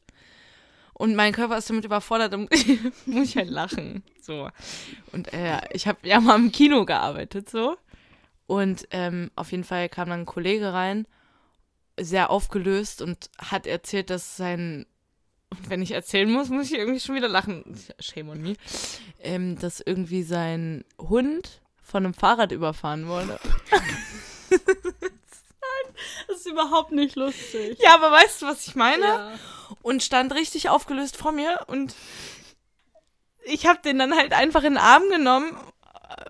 Und 0.94 1.16
mein 1.16 1.34
Körper 1.34 1.58
ist 1.58 1.70
damit 1.70 1.86
überfordert 1.86 2.34
und 2.34 2.50
muss 3.08 3.30
ich 3.30 3.36
halt 3.38 3.50
lachen. 3.50 4.04
So. 4.22 4.50
Und 5.12 5.34
äh, 5.34 5.60
ich 5.72 5.88
habe 5.88 6.08
ja 6.08 6.22
mal 6.22 6.36
im 6.38 6.52
Kino 6.52 6.86
gearbeitet, 6.86 7.50
so. 7.50 7.78
Und 8.48 8.88
ähm, 8.92 9.32
auf 9.36 9.52
jeden 9.52 9.64
Fall 9.64 9.90
kam 9.90 10.10
dann 10.10 10.22
ein 10.22 10.26
Kollege 10.26 10.72
rein, 10.72 11.08
sehr 12.00 12.30
aufgelöst 12.30 13.02
und 13.02 13.30
hat 13.38 13.68
erzählt, 13.68 14.10
dass 14.10 14.38
sein, 14.38 14.86
wenn 15.68 15.82
ich 15.82 15.92
erzählen 15.92 16.32
muss, 16.32 16.50
muss 16.50 16.72
ich 16.72 16.78
irgendwie 16.78 17.00
schon 17.00 17.16
wieder 17.16 17.28
lachen. 17.28 17.64
Shame 18.00 18.30
on 18.30 18.42
me. 18.42 18.56
Ähm, 19.20 19.58
dass 19.58 19.80
irgendwie 19.80 20.24
sein 20.24 20.84
Hund 20.98 21.62
von 21.82 22.06
einem 22.06 22.14
Fahrrad 22.14 22.52
überfahren 22.52 23.08
wurde. 23.08 23.40
Das 26.28 26.38
ist 26.38 26.48
überhaupt 26.48 26.92
nicht 26.92 27.16
lustig. 27.16 27.78
Ja, 27.82 27.96
aber 27.96 28.12
weißt 28.12 28.42
du, 28.42 28.48
was 28.48 28.68
ich 28.68 28.76
meine? 28.76 29.06
Ja. 29.06 29.32
Und 29.82 30.04
stand 30.04 30.34
richtig 30.34 30.70
aufgelöst 30.70 31.18
vor 31.18 31.32
mir 31.32 31.62
und 31.68 31.96
ich 33.46 33.66
habe 33.66 33.80
den 33.84 34.00
dann 34.00 34.16
halt 34.16 34.34
einfach 34.34 34.64
in 34.64 34.74
den 34.74 34.84
Arm 34.84 35.04
genommen, 35.10 35.52
äh, 36.10 36.26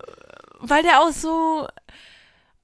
weil 0.60 0.84
der 0.84 1.02
auch 1.02 1.12
so. 1.12 1.68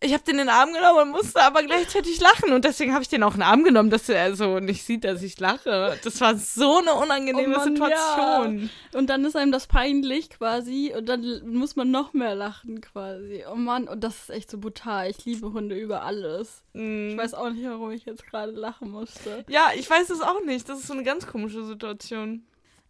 Ich 0.02 0.14
habe 0.14 0.24
den 0.24 0.36
in 0.36 0.48
den 0.48 0.50
Arm 0.50 0.72
genommen 0.72 1.00
und 1.02 1.12
musste 1.12 1.42
aber 1.42 1.62
gleichzeitig 1.62 2.22
lachen. 2.22 2.54
Und 2.54 2.64
deswegen 2.64 2.94
habe 2.94 3.04
ich 3.04 3.10
den 3.10 3.22
auch 3.22 3.34
in 3.34 3.42
den 3.42 3.48
Arm 3.48 3.66
genommen, 3.66 3.90
dass 3.90 4.08
er 4.08 4.34
so 4.34 4.60
nicht 4.60 4.84
sieht, 4.84 5.04
dass 5.04 5.22
ich 5.22 5.38
lache. 5.40 6.00
Das 6.04 6.22
war 6.22 6.38
so 6.38 6.78
eine 6.78 6.94
unangenehme 6.94 7.56
Oh 7.56 7.58
Mann, 7.58 7.76
Situation. 7.76 8.70
Und 8.94 9.10
dann 9.10 9.26
ist 9.26 9.36
einem 9.36 9.52
das 9.52 9.68
peinlich 9.68 10.30
quasi 10.30 10.94
und 10.98 11.10
dann 11.10 11.54
muss 11.54 11.76
man 11.76 11.92
noch 11.92 12.14
mehr 12.14 12.34
lachen 12.34 12.80
quasi. 12.80 13.44
Oh 13.52 13.56
Mann, 13.56 13.90
und 13.90 14.02
das 14.02 14.16
ist 14.22 14.30
echt 14.30 14.50
so 14.50 14.58
brutal. 14.58 15.10
Ich 15.10 15.26
liebe 15.26 15.52
Hunde 15.52 15.78
über 15.78 16.04
alles. 16.04 16.64
Mm. 16.74 17.10
Ich 17.10 17.18
weiß 17.18 17.34
auch 17.34 17.50
nicht, 17.50 17.66
warum 17.66 17.92
ich 17.92 18.06
jetzt 18.06 18.26
gerade 18.26 18.54
lachen 18.54 18.92
musste. 18.92 19.44
Ja, 19.50 19.72
ich 19.76 19.90
weiß 19.90 20.10
es 20.12 20.22
auch 20.22 20.42
nicht. 20.46 20.70
Das 20.70 20.80
ist 20.80 20.88
so 20.88 20.94
eine 20.94 21.04
ganz 21.04 21.28
komische 21.28 21.66
Situation. 21.66 22.46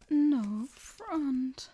No 0.10 0.68
front. 0.76 1.72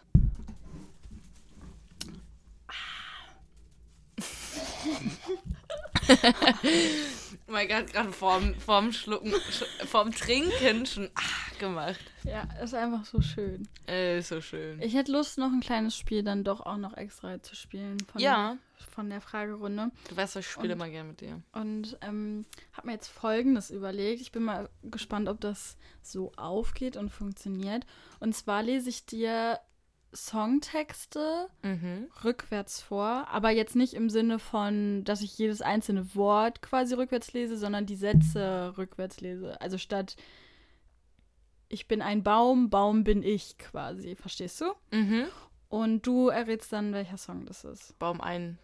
Oh 7.47 7.51
mein 7.51 7.67
Gott, 7.67 7.93
gerade 7.93 8.11
vorm, 8.11 8.55
vorm 8.55 8.91
Schlucken, 8.91 9.31
sch- 9.33 9.85
vorm 9.85 10.11
Trinken 10.11 10.85
schon 10.85 11.09
ah, 11.15 11.59
gemacht. 11.59 11.99
Ja, 12.23 12.47
ist 12.63 12.73
einfach 12.73 13.05
so 13.05 13.21
schön. 13.21 13.67
Äh, 13.85 14.21
so 14.21 14.41
schön. 14.41 14.81
Ich 14.81 14.95
hätte 14.95 15.11
Lust, 15.11 15.37
noch 15.37 15.51
ein 15.51 15.59
kleines 15.61 15.95
Spiel 15.95 16.23
dann 16.23 16.43
doch 16.43 16.61
auch 16.61 16.77
noch 16.77 16.97
extra 16.97 17.41
zu 17.41 17.55
spielen 17.55 17.97
von, 18.11 18.19
ja, 18.19 18.57
von 18.91 19.09
der 19.09 19.21
Fragerunde. 19.21 19.91
du 20.09 20.17
weißt, 20.17 20.37
ich 20.37 20.47
spiele 20.47 20.73
Und- 20.73 20.79
mal 20.79 20.89
gerne 20.89 21.09
mit 21.09 21.21
dir. 21.21 21.41
Und 21.53 21.97
ähm, 22.01 22.45
habe 22.73 22.87
mir 22.87 22.93
jetzt 22.93 23.09
Folgendes 23.09 23.69
überlegt. 23.69 24.21
Ich 24.21 24.31
bin 24.31 24.43
mal 24.43 24.69
gespannt, 24.83 25.29
ob 25.29 25.39
das 25.39 25.77
so 26.01 26.31
aufgeht 26.37 26.97
und 26.97 27.09
funktioniert. 27.09 27.85
Und 28.19 28.35
zwar 28.35 28.63
lese 28.63 28.89
ich 28.89 29.05
dir 29.05 29.59
Songtexte 30.15 31.47
Mhm. 31.61 32.07
rückwärts 32.23 32.81
vor, 32.81 33.27
aber 33.29 33.51
jetzt 33.51 33.75
nicht 33.75 33.93
im 33.93 34.09
Sinne 34.09 34.39
von, 34.39 35.03
dass 35.03 35.21
ich 35.21 35.37
jedes 35.37 35.61
einzelne 35.61 36.15
Wort 36.15 36.61
quasi 36.61 36.95
rückwärts 36.95 37.33
lese, 37.33 37.57
sondern 37.57 37.85
die 37.85 37.95
Sätze 37.95 38.73
rückwärts 38.77 39.21
lese. 39.21 39.59
Also 39.61 39.77
statt 39.77 40.15
ich 41.67 41.87
bin 41.87 42.01
ein 42.01 42.23
Baum, 42.23 42.69
Baum 42.69 43.03
bin 43.03 43.23
ich 43.23 43.57
quasi. 43.57 44.15
Verstehst 44.15 44.61
du? 44.61 44.65
Mhm. 44.91 45.25
Und 45.67 46.05
du 46.05 46.29
errätst 46.29 46.71
dann, 46.71 46.93
welcher 46.93 47.17
Song 47.17 47.45
das 47.45 47.63
ist. 47.63 47.97
Baum 47.99 48.21
ein. 48.21 48.59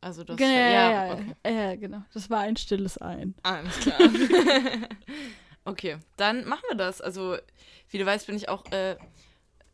Also 0.00 0.22
das. 0.22 0.36
Genau, 0.36 0.50
ja, 0.50 0.90
ja, 1.06 1.12
okay. 1.14 1.34
ja, 1.46 1.50
ja, 1.50 1.76
genau. 1.76 2.02
Das 2.12 2.28
war 2.30 2.40
ein 2.40 2.56
stilles 2.56 2.98
Ein. 2.98 3.34
Alles 3.42 3.80
klar. 3.80 3.98
okay, 5.64 5.96
dann 6.16 6.46
machen 6.46 6.62
wir 6.68 6.76
das. 6.76 7.00
Also, 7.00 7.36
wie 7.88 7.98
du 7.98 8.04
weißt, 8.06 8.26
bin 8.26 8.36
ich 8.36 8.48
auch, 8.48 8.64
äh, 8.70 8.96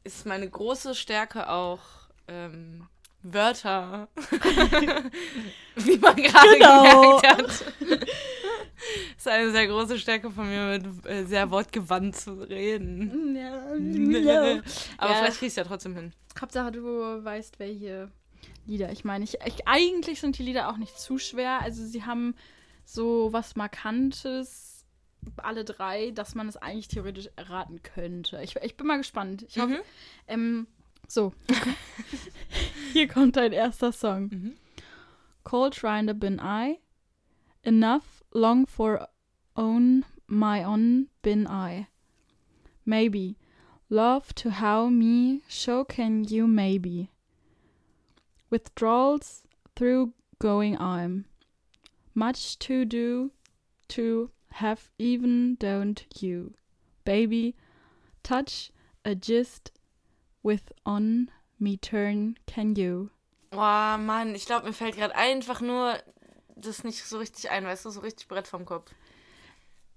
ist 0.04 0.26
meine 0.26 0.48
große 0.48 0.94
Stärke 0.94 1.48
auch 1.48 1.80
ähm, 2.28 2.86
Wörter, 3.22 4.08
wie 5.76 5.96
man 5.98 6.16
gerade 6.16 6.58
Genau. 6.58 7.20
gemerkt 7.20 7.26
hat. 7.26 7.64
ist 9.16 9.28
eine 9.28 9.52
sehr 9.52 9.66
große 9.68 9.98
Stärke 9.98 10.30
von 10.30 10.48
mir, 10.48 10.78
mit 10.78 11.06
äh, 11.06 11.24
sehr 11.24 11.50
wortgewandt 11.50 12.16
zu 12.16 12.32
reden. 12.42 13.36
Ja, 13.36 14.60
Aber 14.98 15.12
Ja. 15.12 15.18
vielleicht 15.18 15.38
kriegst 15.38 15.56
du 15.56 15.60
ja 15.60 15.66
trotzdem 15.66 15.94
hin. 15.94 16.12
Hauptsache, 16.40 16.72
du 16.72 16.82
weißt, 17.24 17.58
welche 17.58 18.10
Lieder 18.66 18.90
ich 18.92 19.04
meine. 19.04 19.24
Ich, 19.24 19.38
ich, 19.44 19.66
eigentlich 19.68 20.20
sind 20.20 20.38
die 20.38 20.42
Lieder 20.42 20.68
auch 20.70 20.76
nicht 20.76 20.98
zu 20.98 21.18
schwer. 21.18 21.60
Also 21.62 21.84
sie 21.84 22.04
haben 22.04 22.34
so 22.84 23.32
was 23.32 23.54
Markantes, 23.56 24.71
alle 25.36 25.64
drei, 25.64 26.10
dass 26.10 26.34
man 26.34 26.48
es 26.48 26.56
eigentlich 26.56 26.88
theoretisch 26.88 27.28
erraten 27.36 27.82
könnte. 27.82 28.40
Ich, 28.42 28.56
ich 28.56 28.76
bin 28.76 28.86
mal 28.86 28.98
gespannt. 28.98 29.42
Ich 29.48 29.58
hoffe, 29.58 29.74
Mhm. 29.74 29.80
ähm, 30.28 30.66
so. 31.08 31.32
Hier 32.92 33.08
kommt 33.08 33.36
dein 33.36 33.52
erster 33.52 33.92
Song. 33.92 34.28
Mhm. 34.30 34.56
Cold 35.44 35.82
Rinder 35.82 36.14
bin 36.14 36.40
I. 36.42 36.78
Enough 37.62 38.24
long 38.32 38.66
for 38.66 39.08
own 39.54 40.04
my 40.26 40.64
own 40.64 41.08
bin 41.22 41.46
I. 41.46 41.86
Maybe. 42.84 43.36
Love 43.88 44.34
to 44.36 44.50
how 44.60 44.88
me 44.88 45.42
show 45.48 45.84
can 45.84 46.24
you 46.24 46.46
maybe. 46.46 47.10
Withdrawals 48.50 49.42
through 49.76 50.12
going 50.38 50.76
I'm. 50.78 51.24
Much 52.14 52.58
to 52.60 52.84
do 52.84 53.30
to 53.88 54.30
have 54.54 54.90
even 54.98 55.56
don't 55.56 56.04
you. 56.20 56.54
Baby, 57.04 57.54
touch 58.22 58.70
a 59.04 59.14
gist 59.14 59.72
with 60.42 60.72
on 60.84 61.30
me 61.58 61.76
turn 61.76 62.36
can 62.46 62.74
you. 62.76 63.10
Boah, 63.50 63.98
Mann, 63.98 64.34
ich 64.34 64.46
glaube, 64.46 64.66
mir 64.66 64.72
fällt 64.72 64.96
gerade 64.96 65.14
einfach 65.14 65.60
nur 65.60 65.98
das 66.56 66.84
nicht 66.84 67.04
so 67.04 67.18
richtig 67.18 67.50
ein, 67.50 67.64
weißt 67.64 67.84
du, 67.84 67.90
so 67.90 68.00
richtig 68.00 68.28
Brett 68.28 68.46
vom 68.46 68.64
Kopf. 68.64 68.94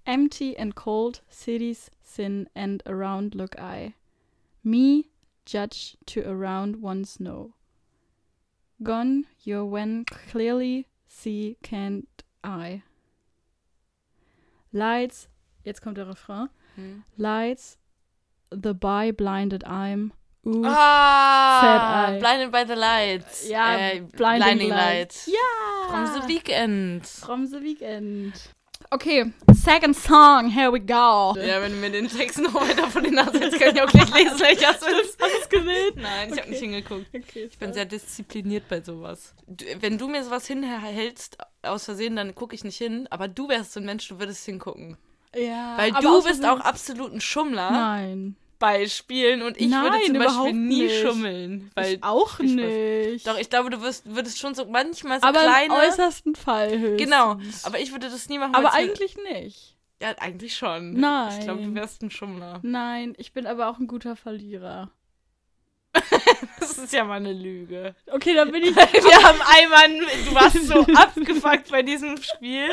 Empty 0.05 0.57
and 0.57 0.75
cold 0.75 1.23
cities 1.29 1.89
sin 2.03 2.49
and 2.55 2.85
around 2.85 3.33
look 3.33 3.55
I. 3.57 3.95
Me 4.63 5.05
judge 5.45 5.97
to 6.07 6.21
around 6.21 6.81
one's 6.81 7.17
know. 7.17 7.53
Gone 8.83 9.25
your 9.43 9.65
when 9.65 10.05
clearly 10.05 10.87
see 11.07 11.57
can't 11.63 12.23
I. 12.43 12.83
Lights, 14.75 15.29
jetzt 15.63 15.81
kommt 15.81 15.97
der 15.97 16.07
Refrain. 16.07 16.49
Hm. 16.75 17.03
Lights, 17.15 17.77
the 18.51 18.73
by 18.73 19.11
blinded 19.11 19.65
I'm. 19.65 20.11
Ooh. 20.45 20.63
Ah, 20.65 21.59
Sad 21.61 22.15
Eye. 22.15 22.19
Blinded 22.19 22.51
by 22.51 22.65
the 22.67 22.79
Lights. 22.79 23.49
Ja, 23.49 23.77
äh, 23.77 24.01
Blinding 24.01 24.17
Blinding 24.17 24.69
Lights. 24.69 25.27
Lights. 25.27 25.27
Ja! 25.27 25.89
From 25.89 26.21
the 26.21 26.27
Weekend. 26.27 27.07
From 27.07 27.47
the 27.47 27.61
Weekend. 27.61 28.33
Okay, 28.91 29.33
second 29.53 29.95
song, 29.95 30.49
here 30.49 30.71
we 30.71 30.79
go. 30.79 31.35
Ja, 31.39 31.61
wenn 31.61 31.71
du 31.71 31.77
mir 31.79 31.89
den 31.89 32.07
Text 32.07 32.39
noch 32.39 32.53
weiter 32.53 32.87
von 32.89 33.03
den 33.03 33.15
Nase 33.15 33.37
setzt, 33.37 33.59
kann 33.59 33.75
ich 33.75 33.81
auch 33.81 33.87
gleich 33.89 34.13
lesen, 34.13 34.35
ist. 34.35 34.65
Hast 34.65 34.81
du 34.81 35.25
es 35.41 35.49
gesehen? 35.49 35.93
Nein, 35.95 36.29
ich 36.29 36.31
habe 36.33 36.41
Okay. 36.41 36.49
nicht 36.51 36.59
hingeguckt. 36.59 37.05
Okay, 37.13 37.45
Ich 37.51 37.57
bin 37.57 37.73
sehr 37.73 37.85
diszipliniert 37.85 38.67
bei 38.69 38.81
sowas. 38.81 39.33
Du, 39.47 39.65
wenn 39.81 39.97
du 39.97 40.07
mir 40.07 40.23
sowas 40.23 40.45
hinhältst, 40.47 41.37
aus 41.63 41.85
Versehen, 41.85 42.15
dann 42.15 42.35
gucke 42.35 42.53
ich 42.55 42.63
nicht 42.63 42.77
hin. 42.77 43.07
Aber 43.09 43.27
du 43.27 43.49
wärst 43.49 43.73
so 43.73 43.79
ein 43.79 43.85
Mensch, 43.85 44.07
du 44.07 44.19
würdest 44.19 44.45
hingucken. 44.45 44.97
Ja, 45.35 45.73
Weil 45.77 45.91
du 45.91 46.23
bist 46.23 46.45
auch 46.45 46.59
absolut 46.61 47.11
ein 47.11 47.19
Schummler 47.21 47.71
Nein. 47.71 48.35
Bei 48.65 48.87
Spielen 48.87 49.43
und 49.43 49.57
ich 49.57 49.69
würde 49.69 49.89
Nein, 49.89 50.01
zum 50.07 50.17
Beispiel 50.17 50.53
nie 50.53 50.81
nicht. 50.83 50.99
schummeln. 51.01 51.69
Weil 51.75 51.93
ich 51.95 52.03
auch 52.03 52.29
Spaß. 52.35 52.39
nicht. 52.49 53.27
Doch, 53.27 53.37
ich 53.37 53.49
glaube, 53.51 53.69
du 53.69 53.81
wirst, 53.83 54.05
würdest 54.15 54.39
schon 54.39 54.55
so 54.55 54.65
manchmal 54.65 55.21
so 55.21 55.27
aber 55.27 55.41
kleine. 55.41 55.65
im 55.65 55.71
äußersten 55.71 56.33
Fall 56.35 56.71
höchstens. 56.79 57.03
Genau, 57.03 57.37
aber 57.63 57.79
ich 57.79 57.91
würde 57.91 58.09
das 58.09 58.27
nie 58.27 58.39
machen. 58.39 58.55
Aber 58.55 58.69
mir- 58.69 58.73
eigentlich 58.73 59.15
nicht. 59.31 59.75
Ja, 60.01 60.15
eigentlich 60.19 60.55
schon. 60.55 60.93
Nein. 60.99 61.37
Ich 61.37 61.45
glaube, 61.45 61.61
du 61.61 61.75
wärst 61.75 62.01
ein 62.01 62.09
Schummler. 62.09 62.59
Nein, 62.63 63.13
ich 63.17 63.33
bin 63.33 63.45
aber 63.45 63.69
auch 63.69 63.77
ein 63.77 63.85
guter 63.87 64.15
Verlierer. 64.15 64.89
Das 66.59 66.77
ist 66.77 66.93
ja 66.93 67.03
mal 67.03 67.15
eine 67.15 67.33
Lüge. 67.33 67.95
Okay, 68.11 68.33
dann 68.33 68.51
bin 68.51 68.63
ich. 68.63 68.75
Wir 68.75 69.23
haben 69.23 69.39
einmal, 69.41 70.07
du 70.27 70.35
warst 70.35 70.63
so 70.67 70.81
abgefuckt 70.95 71.69
bei 71.71 71.81
diesem 71.83 72.17
Spiel. 72.21 72.69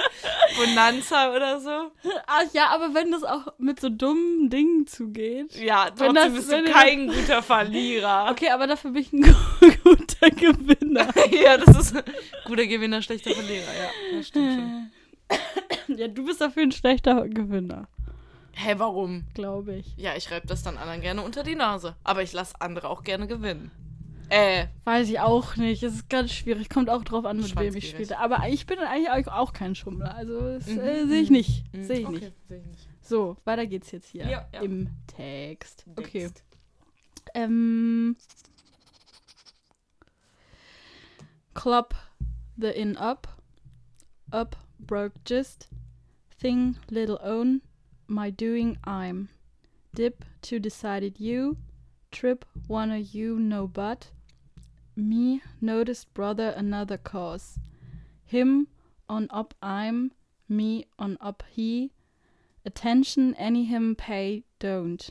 Bonanza 0.57 1.35
oder 1.35 1.61
so. 1.61 1.92
Ach 2.27 2.44
ja, 2.53 2.68
aber 2.68 2.94
wenn 2.94 3.11
das 3.11 3.22
auch 3.25 3.46
mit 3.59 3.81
so 3.81 3.88
dummen 3.88 4.51
Dingen 4.51 4.87
zugeht. 4.87 5.55
Ja, 5.57 5.87
trotzdem 5.90 6.14
das- 6.14 6.33
bist 6.35 6.53
du 6.53 6.64
kein 6.64 7.09
guter 7.09 7.42
Verlierer. 7.42 8.29
Okay, 8.31 8.51
aber 8.51 8.66
dafür 8.66 8.90
bin 8.92 9.03
ich 9.03 9.12
ein 9.12 9.22
guter 9.85 10.31
Gewinner. 10.31 11.09
Ja, 11.31 11.57
das 11.59 11.92
ist 11.92 12.05
guter 12.44 12.66
Gewinner, 12.66 13.03
schlechter 13.03 13.31
Verlierer. 13.33 13.62
Ja, 13.62 14.16
das 14.16 14.29
stimmt 14.29 14.53
schon. 14.55 14.90
Ja, 15.96 16.09
du 16.09 16.25
bist 16.27 16.40
dafür 16.40 16.62
ein 16.64 16.72
schlechter 16.72 17.27
Gewinner. 17.29 17.88
Hä, 18.55 18.75
warum? 18.79 19.25
glaube 19.35 19.77
ich. 19.77 19.97
Ja, 19.97 20.15
ich 20.17 20.31
reibe 20.31 20.47
das 20.47 20.62
dann 20.62 20.77
anderen 20.79 21.01
gerne 21.01 21.23
unter 21.23 21.43
die 21.43 21.55
Nase. 21.55 21.97
Aber 22.05 22.23
ich 22.23 22.33
lasse 22.33 22.55
andere 22.61 22.88
auch 22.91 23.03
gerne 23.03 23.27
gewinnen. 23.27 23.71
Äh, 24.29 24.67
Weiß 24.85 25.09
ich 25.09 25.21
auch 25.21 25.57
nicht. 25.57 25.83
Es 25.83 25.95
ist 25.95 26.09
ganz 26.09 26.33
schwierig. 26.33 26.69
Kommt 26.71 26.88
auch 26.88 27.05
drauf 27.05 27.25
an, 27.27 27.38
mit 27.38 27.55
wem 27.59 27.77
ich 27.77 27.91
spiele. 27.91 28.19
Aber 28.19 28.49
ich 28.49 28.67
bin 28.67 28.79
eigentlich 28.79 29.29
auch 29.29 29.53
kein 29.53 29.75
Schummler. 29.75 30.15
Also 30.15 30.41
das 30.41 30.67
Mhm, 30.67 30.79
äh, 30.81 31.07
sehe 31.07 31.21
ich 31.23 31.31
nicht. 31.31 31.65
mhm, 31.75 31.85
Sehe 31.85 31.99
ich 32.01 32.07
okay, 32.07 32.15
nicht. 32.15 32.33
Sehe 32.49 32.59
ich 32.61 32.67
nicht. 32.67 32.88
So, 33.03 33.37
weiter 33.45 33.67
geht's 33.67 33.91
jetzt 33.91 34.09
hier 34.09 34.25
Ja, 34.27 34.49
ja. 34.53 34.61
im 34.61 34.88
Text. 35.07 35.85
Okay. 35.97 36.25
Next. 36.25 36.43
Ähm, 37.35 38.17
Club 41.55 41.95
the 42.57 42.69
in 42.71 42.97
up, 42.97 43.29
up 44.31 44.57
broke 44.79 45.12
gist, 45.25 45.69
thing 46.41 46.77
little 46.88 47.19
own, 47.23 47.61
my 48.07 48.31
doing 48.31 48.77
I'm, 48.85 49.29
dip 49.95 50.25
to 50.43 50.59
decided 50.59 51.19
you, 51.21 51.57
trip 52.11 52.45
wanna 52.69 52.99
you 52.99 53.38
no 53.38 53.67
but, 53.67 54.11
me 54.97 55.41
noticed 55.61 56.12
brother 56.15 56.49
another 56.57 56.99
cause, 56.99 57.59
him 58.25 58.69
on 59.09 59.29
up 59.31 59.55
I'm, 59.62 60.12
me 60.49 60.87
on 60.99 61.17
up 61.21 61.43
he, 61.51 61.93
attention 62.65 63.35
any 63.37 63.65
him 63.65 63.95
pay 63.95 64.45
don't. 64.59 65.09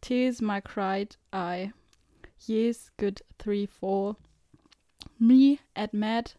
Tis 0.00 0.40
my 0.40 0.60
cried 0.60 1.16
I. 1.32 1.72
Yes, 2.46 2.90
good 2.96 3.20
three, 3.38 3.66
four. 3.66 4.16
Me 5.18 5.60
at 5.74 5.92
mad, 5.92 6.32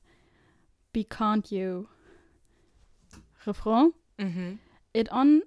be 0.93 1.03
can't 1.03 1.51
you. 1.51 1.89
Refrain. 3.45 3.93
Mhm. 4.17 4.59
It 4.93 5.09
on 5.09 5.43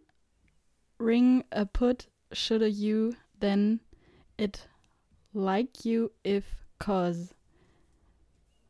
ring 1.03 1.45
a 1.53 1.65
put 1.67 2.07
shoulda 2.33 2.71
you 2.71 3.15
then 3.41 3.81
it 4.39 4.69
like 5.35 5.85
you 5.85 6.13
if 6.25 6.45
cause. 6.79 7.35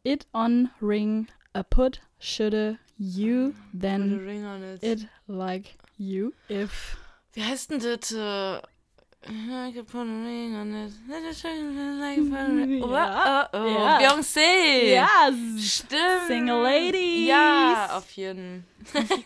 It 0.04 0.26
on 0.34 0.70
ring 0.80 1.28
a 1.54 1.62
put 1.62 2.00
shoulda 2.18 2.78
you 2.98 3.54
then 3.74 4.18
ring 4.24 4.44
on 4.44 4.62
it. 4.62 4.82
it 4.82 5.06
like 5.28 5.76
you 5.98 6.34
if. 6.48 6.96
Wie 7.34 7.42
heißt 7.42 7.70
denn 7.70 7.80
das? 7.80 8.12
Äh, 8.12 8.60
I 9.24 9.72
could 9.72 9.86
put 9.86 10.00
a 10.00 10.04
ring 10.04 10.54
on 10.56 10.74
it. 10.74 10.92
Like 11.08 11.22
a 11.24 11.32
put 11.32 12.32
a 12.32 12.46
ring- 12.46 12.82
Oh, 12.82 12.90
Ja. 12.92 13.48
oh, 13.52 13.58
oh. 13.58 13.66
Ja. 13.78 13.98
Beyoncé. 13.98 14.90
Yes! 14.90 15.74
Stimmt. 15.76 16.26
Single 16.26 16.62
Ladies. 16.62 17.28
Ja, 17.28 17.96
auf 17.96 18.10
jeden. 18.12 18.64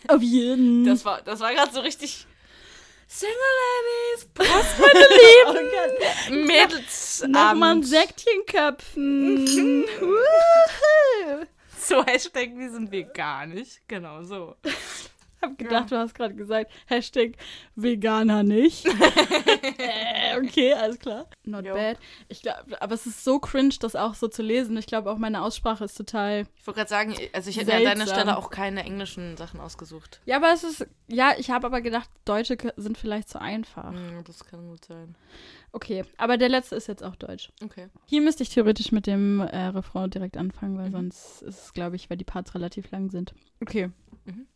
Auf 0.07 0.21
jeden. 0.21 0.85
Das 0.85 1.03
war, 1.03 1.21
das 1.23 1.39
war 1.39 1.51
gerade 1.53 1.73
so 1.73 1.79
richtig. 1.81 2.27
Single 3.09 3.35
Ladies, 3.61 4.25
Prost, 4.33 4.75
oh 5.47 5.53
Gott. 5.53 6.29
Mädels. 6.29 7.23
Nochmal 7.27 7.75
ein. 7.75 7.83
Säckchen 7.83 8.45
köpfen. 8.45 9.85
So 11.79 12.03
Hashtag, 12.03 12.49
wir 12.57 12.69
sind 12.69 12.91
wir 12.91 13.03
gar 13.03 13.45
nicht. 13.45 13.79
Genau 13.87 14.21
so. 14.23 14.57
hab 15.41 15.57
gedacht, 15.57 15.91
du 15.91 15.97
hast 15.97 16.13
gerade 16.15 16.33
gesagt, 16.35 16.71
Hashtag 16.87 17.33
Veganer 17.75 18.43
nicht. 18.43 18.85
äh, 19.77 20.37
okay, 20.37 20.73
alles 20.73 20.99
klar. 20.99 21.27
Not 21.43 21.65
Jo. 21.65 21.73
bad. 21.73 21.97
Ich 22.27 22.41
glaube, 22.41 22.81
aber 22.81 22.93
es 22.95 23.05
ist 23.05 23.23
so 23.23 23.39
cringe, 23.39 23.75
das 23.79 23.95
auch 23.95 24.13
so 24.15 24.27
zu 24.27 24.41
lesen. 24.41 24.77
Ich 24.77 24.87
glaube, 24.87 25.11
auch 25.11 25.17
meine 25.17 25.41
Aussprache 25.41 25.83
ist 25.85 25.95
total. 25.95 26.45
Ich 26.59 26.67
wollte 26.67 26.79
gerade 26.79 26.89
sagen, 26.89 27.15
also 27.33 27.49
ich 27.49 27.57
hätte 27.57 27.67
mir 27.67 27.77
an 27.77 27.83
deiner 27.83 27.97
Seltsam. 28.05 28.15
Stelle 28.17 28.37
auch 28.37 28.49
keine 28.49 28.83
englischen 28.83 29.37
Sachen 29.37 29.59
ausgesucht. 29.59 30.21
Ja, 30.25 30.37
aber 30.37 30.51
es 30.53 30.63
ist. 30.63 30.87
Ja, 31.07 31.33
ich 31.37 31.49
habe 31.49 31.67
aber 31.67 31.81
gedacht, 31.81 32.09
Deutsche 32.25 32.57
sind 32.75 32.97
vielleicht 32.97 33.29
zu 33.29 33.39
einfach. 33.39 33.91
Hm, 33.93 34.23
das 34.25 34.43
kann 34.45 34.67
gut 34.67 34.85
sein. 34.85 35.15
Okay, 35.71 36.03
aber 36.17 36.37
der 36.37 36.49
letzte 36.49 36.75
ist 36.75 36.87
jetzt 36.87 37.03
auch 37.03 37.15
Deutsch. 37.15 37.51
Okay. 37.63 37.87
Hier 38.05 38.21
müsste 38.21 38.41
ich 38.43 38.49
theoretisch 38.49 38.91
mit 38.91 39.05
dem 39.05 39.41
äh, 39.41 39.65
Refrain 39.67 40.09
direkt 40.09 40.37
anfangen, 40.37 40.77
weil 40.77 40.87
Mhm. 40.87 40.91
sonst 40.91 41.41
ist 41.43 41.63
es, 41.65 41.73
glaube 41.73 41.95
ich, 41.95 42.09
weil 42.09 42.17
die 42.17 42.23
Parts 42.23 42.55
relativ 42.55 42.89
lang 42.91 43.09
sind. 43.09 43.33
Okay. 43.61 43.89
Mhm. 44.25 44.47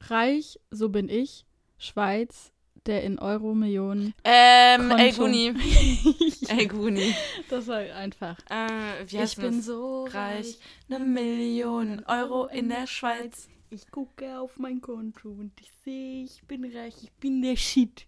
Reich, 0.00 0.58
so 0.70 0.88
bin 0.88 1.08
ich. 1.08 1.44
Schweiz, 1.78 2.52
der 2.86 3.02
in 3.02 3.18
Euro 3.18 3.54
Millionen. 3.54 4.14
Ähm, 4.24 4.88
Konto. 4.88 5.02
ey 5.02 5.12
Guni. 5.12 5.54
Ey 6.48 6.66
Guni. 6.66 7.14
das 7.50 7.66
war 7.66 7.78
einfach. 7.78 8.38
Äh, 8.48 9.04
wie 9.06 9.18
ich 9.18 9.36
bin 9.36 9.60
so 9.60 10.04
reich. 10.04 10.58
Eine 10.88 11.04
Million 11.04 12.04
Euro 12.06 12.46
in 12.46 12.68
der 12.68 12.86
Schweiz. 12.86 13.48
Ich 13.68 13.90
gucke 13.90 14.38
auf 14.38 14.58
mein 14.58 14.80
Konto 14.80 15.28
und 15.28 15.52
ich 15.60 15.72
sehe, 15.84 16.24
ich 16.24 16.42
bin 16.46 16.64
reich, 16.64 16.94
ich 17.02 17.12
bin 17.12 17.42
der 17.42 17.56
Shit. 17.56 18.06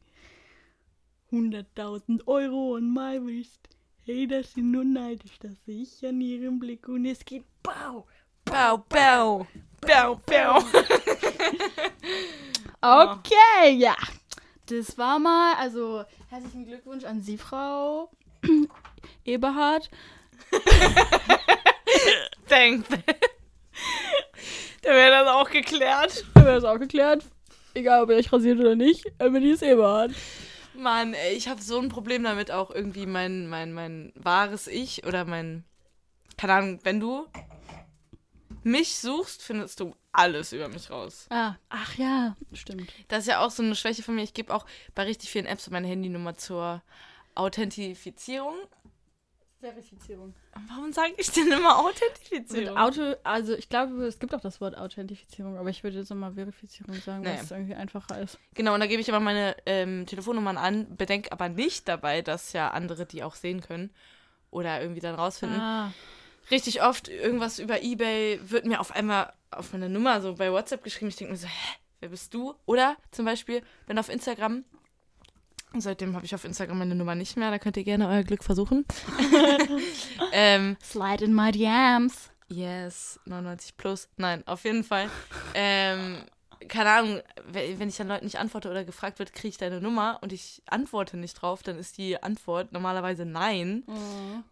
100.000 1.33 2.27
Euro 2.27 2.77
on 2.77 2.93
my 2.93 3.19
wrist. 3.21 3.69
Hey, 4.05 4.27
das 4.27 4.53
sind 4.53 4.71
nur 4.71 4.85
neidisch, 4.85 5.39
das 5.41 5.53
sehe 5.67 5.83
ich 5.83 6.07
an 6.07 6.21
ihrem 6.21 6.59
Blick 6.59 6.89
und 6.89 7.05
es 7.05 7.25
geht 7.25 7.45
bau. 7.63 8.07
Bau, 8.45 8.79
bau. 8.89 9.47
Bau, 9.81 10.21
bau. 10.25 10.63
Okay, 12.81 13.73
ja. 13.77 13.97
Das 14.67 14.97
war 14.99 15.19
mal, 15.19 15.55
also 15.55 16.05
herzlichen 16.31 16.65
Glückwunsch 16.65 17.05
an 17.05 17.21
Sie, 17.21 17.37
Frau 17.39 18.11
Eberhard. 19.25 19.91
Denk. 22.51 22.87
Da 24.83 24.91
wäre 24.91 25.11
das 25.11 25.29
auch 25.29 25.51
geklärt. 25.51 26.25
Haben 26.35 26.47
wir 26.47 26.55
das 26.55 26.65
auch 26.65 26.79
geklärt? 26.79 27.25
Egal, 27.75 28.03
ob 28.03 28.11
ihr 28.11 28.17
euch 28.17 28.33
rasiert 28.33 28.61
oder 28.61 28.77
nicht, 28.77 29.07
Emily 29.19 29.51
ist 29.51 29.63
Eberhard. 29.63 30.13
Mann, 30.75 31.15
ey, 31.15 31.35
ich 31.35 31.49
habe 31.49 31.61
so 31.61 31.79
ein 31.81 31.89
Problem 31.89 32.23
damit, 32.23 32.51
auch 32.53 32.71
irgendwie 32.71 33.07
mein, 33.07 33.49
mein, 33.49 33.73
mein 33.73 34.13
wahres 34.15 34.69
Ich 34.69 35.05
oder 35.07 35.25
mein. 35.25 35.65
Keine 36.37 36.53
Ahnung, 36.53 36.81
wenn 36.85 37.01
du 37.01 37.27
mich 38.65 38.97
suchst, 38.99 39.43
findest 39.43 39.81
du 39.81 39.95
alles 40.13 40.53
über 40.53 40.69
mich 40.69 40.91
raus. 40.91 41.27
Ah, 41.31 41.55
ach 41.69 41.95
ja, 41.97 42.37
stimmt. 42.53 42.93
Das 43.09 43.21
ist 43.21 43.27
ja 43.29 43.41
auch 43.45 43.51
so 43.51 43.63
eine 43.63 43.75
Schwäche 43.77 44.03
von 44.03 44.15
mir. 44.15 44.23
Ich 44.23 44.35
gebe 44.35 44.55
auch 44.55 44.67
bei 44.95 45.05
richtig 45.05 45.31
vielen 45.31 45.47
Apps 45.47 45.69
meine 45.71 45.87
Handynummer 45.89 46.37
zur 46.37 46.83
Authentifizierung. 47.35 48.55
Verifizierung. 49.61 50.35
Warum 50.69 50.93
sage 50.93 51.15
ich 51.17 51.31
denn 51.33 51.49
immer 51.51 51.83
Mit 51.83 51.95
Authentifizierung? 51.97 52.79
Auto, 52.79 53.15
also 53.25 53.55
ich 53.55 53.69
glaube, 53.69 54.05
es 54.07 54.21
gibt 54.21 54.33
auch 54.33 54.41
das 54.41 54.61
Wort 54.61 54.77
Authentifizierung, 54.79 55.57
aber 55.59 55.69
ich 55.69 55.83
würde 55.83 55.99
jetzt 55.99 56.11
nochmal 56.11 56.33
Verifizierung 56.35 56.95
sagen, 57.01 57.25
weil 57.25 57.35
Nee. 57.35 57.41
es 57.43 57.51
irgendwie 57.51 57.75
einfacher 57.75 58.21
ist. 58.21 58.39
Genau, 58.55 58.75
und 58.75 58.81
da 58.81 58.87
gebe 58.87 59.01
ich 59.01 59.09
immer 59.09 59.19
meine 59.19 59.57
ähm, 59.67 60.07
Telefonnummern 60.07 60.57
an, 60.59 60.97
bedenke 60.97 61.33
aber 61.33 61.49
nicht 61.49 61.89
dabei, 61.89 62.23
dass 62.23 62.53
ja 62.53 62.71
andere 62.71 63.05
die 63.05 63.25
auch 63.25 63.35
sehen 63.35 63.61
können 63.61 63.91
oder 64.53 64.81
irgendwie 64.81 65.01
dann 65.01 65.17
rausfinden. 65.17 65.61
Ah, 65.61 65.93
Richtig 66.51 66.83
oft 66.83 67.09
irgendwas 67.09 67.59
über 67.59 67.83
Ebay 67.83 68.41
wird 68.43 68.65
mir 68.67 68.81
auf 68.81 68.93
einmal 68.95 69.33
auf 69.51 69.73
meine 69.73 69.89
Nummer 69.89 70.21
so 70.21 70.35
bei 70.35 70.51
WhatsApp 70.53 70.83
geschrieben. 70.83 71.09
Ich 71.09 71.17
denke 71.17 71.33
mir 71.33 71.39
so, 71.39 71.47
hä, 71.47 71.77
wer 72.01 72.09
bist 72.09 72.33
du? 72.35 72.55
Oder 72.67 72.97
zum 73.11 73.25
Beispiel, 73.25 73.63
wenn 73.87 73.99
auf 73.99 74.09
Instagram, 74.09 74.65
seitdem 75.77 76.15
habe 76.15 76.25
ich 76.25 76.35
auf 76.35 76.45
Instagram 76.45 76.79
meine 76.79 76.95
Nummer 76.95 77.15
nicht 77.15 77.37
mehr, 77.37 77.51
da 77.51 77.59
könnt 77.59 77.77
ihr 77.77 77.85
gerne 77.85 78.09
euer 78.09 78.23
Glück 78.23 78.43
versuchen. 78.45 78.85
ähm, 80.33 80.77
slide 80.83 81.25
in 81.25 81.35
my 81.35 81.51
DMs. 81.53 82.31
Yes, 82.49 83.21
99 83.27 83.77
plus. 83.77 84.09
Nein, 84.17 84.43
auf 84.47 84.65
jeden 84.65 84.85
Fall. 84.85 85.11
ähm, 85.55 86.19
keine 86.67 86.91
Ahnung, 86.91 87.21
we- 87.53 87.79
wenn 87.79 87.89
ich 87.89 87.97
dann 87.97 88.09
Leuten 88.09 88.25
nicht 88.25 88.39
antworte 88.39 88.71
oder 88.71 88.85
gefragt 88.85 89.19
wird, 89.19 89.33
kriege 89.33 89.49
ich 89.49 89.59
deine 89.59 89.81
Nummer 89.81 90.19
und 90.23 90.33
ich 90.33 90.63
antworte 90.67 91.17
nicht 91.17 91.35
drauf, 91.35 91.63
dann 91.63 91.79
ist 91.79 91.99
die 91.99 92.21
Antwort 92.23 92.73
normalerweise 92.73 93.25
nein. 93.27 93.85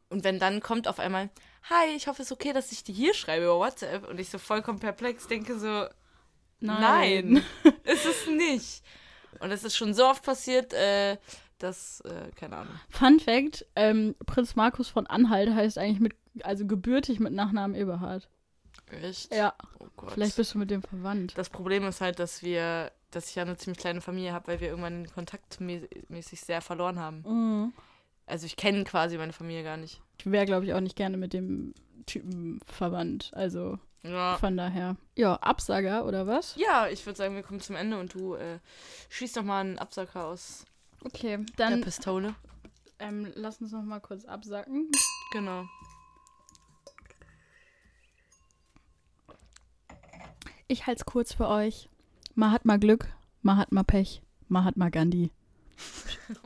Und 0.09 0.23
wenn 0.23 0.39
dann 0.39 0.61
kommt 0.61 0.87
auf 0.89 1.01
einmal, 1.01 1.31
hi, 1.71 1.95
ich 1.97 2.07
hoffe, 2.07 2.23
es 2.23 2.29
ist 2.29 2.33
okay, 2.33 2.53
dass 2.53 2.73
ich 2.73 2.85
dir 2.85 2.95
hier 2.95 3.15
schreibe 3.15 3.45
über 3.45 3.59
WhatsApp 3.59 4.09
und 4.09 4.19
ich 4.21 4.29
so 4.31 4.39
vollkommen 4.39 4.79
perplex 4.79 5.27
denke 5.27 5.59
so, 5.59 5.87
nein, 6.61 7.43
ist 7.85 8.07
es 8.07 8.27
nicht. 8.29 8.83
Und 9.41 9.51
es 9.51 9.65
ist 9.65 9.77
schon 9.77 9.93
so 9.95 10.07
oft 10.07 10.23
passiert, 10.23 10.73
äh, 10.73 11.19
dass, 11.59 12.01
äh, 12.03 12.31
keine 12.37 12.57
Ahnung. 12.57 12.75
Fun 12.89 13.21
Fact: 13.21 13.67
ähm, 13.77 14.15
Prinz 14.27 14.57
Markus 14.57 14.89
von 14.89 15.07
Anhalt 15.07 15.51
heißt 15.55 15.77
eigentlich 15.79 16.01
mit, 16.01 16.15
also 16.43 16.67
gebürtig 16.67 17.21
mit 17.21 17.33
Nachnamen 17.33 17.77
Eberhard. 17.77 18.29
Echt? 18.91 19.35
Ja, 19.35 19.55
Oh 19.81 19.89
Gott. 19.97 20.13
vielleicht 20.13 20.37
bist 20.37 20.55
du 20.55 20.59
mit 20.59 20.71
dem 20.71 20.83
verwandt. 20.83 21.37
Das 21.37 21.51
Problem 21.51 21.85
ist 21.87 22.01
halt, 22.01 22.19
dass 22.19 22.43
wir, 22.43 22.93
dass 23.11 23.29
ich 23.31 23.35
ja 23.35 23.43
eine 23.43 23.57
ziemlich 23.57 23.79
kleine 23.79 24.01
Familie 24.01 24.33
habe, 24.33 24.47
weil 24.49 24.61
wir 24.61 24.69
irgendwann 24.69 25.05
den 25.05 25.13
Kontakt 25.13 25.61
mä- 25.61 25.89
mäßig 26.09 26.41
sehr 26.41 26.61
verloren 26.63 26.99
haben. 26.99 27.23
Mhm. 27.27 27.73
Also 28.27 28.47
ich 28.47 28.57
kenne 28.57 28.85
quasi 28.85 29.17
meine 29.19 29.33
Familie 29.33 29.63
gar 29.63 29.77
nicht. 29.77 30.01
Ich 30.19 30.31
wäre, 30.31 30.47
glaube 30.47 30.65
ich, 30.67 30.75
auch 30.75 30.81
nicht 30.81 30.97
gerne 30.97 31.17
mit 31.17 31.33
dem 31.33 31.75
Typen 32.07 32.61
verwandt. 32.67 33.31
Also 33.35 33.79
Ja. 34.03 34.37
von 34.39 34.57
daher. 34.57 34.97
Ja, 35.17 35.35
Absager 35.37 36.05
oder 36.07 36.27
was? 36.27 36.57
Ja, 36.57 36.89
ich 36.89 37.05
würde 37.07 37.17
sagen, 37.17 37.35
wir 37.37 37.43
kommen 37.43 37.61
zum 37.61 37.77
Ende 37.77 37.99
und 38.01 38.15
du 38.15 38.35
äh, 38.35 38.59
schießt 39.11 39.37
doch 39.37 39.43
mal 39.45 39.61
einen 39.61 39.79
Absacker 39.79 40.25
aus 40.27 40.65
Okay, 41.05 41.39
der 41.59 41.71
dann 41.71 41.81
Pistole. 41.83 42.35
ähm, 42.99 43.31
lass 43.37 43.61
uns 43.61 43.71
noch 43.73 43.83
mal 43.83 44.01
kurz 44.01 44.25
absacken. 44.25 44.91
Genau. 45.33 45.65
Ich 50.69 50.87
halte 50.87 51.01
es 51.01 51.05
kurz 51.07 51.33
für 51.33 51.49
euch. 51.49 51.89
Man 52.35 52.51
hat 52.51 52.65
mal 52.65 52.79
Glück, 52.79 53.07
man 53.43 53.57
hat 53.57 53.73
mal 53.73 53.85
Pech. 53.85 54.23
Mahatma 54.49 54.91
Gandhi. 54.91 55.31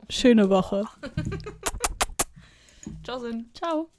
Schöne 0.08 0.50
Woche. 0.50 0.88
Ciao, 3.04 3.20
Sinn. 3.20 3.50
Ciao. 3.54 3.90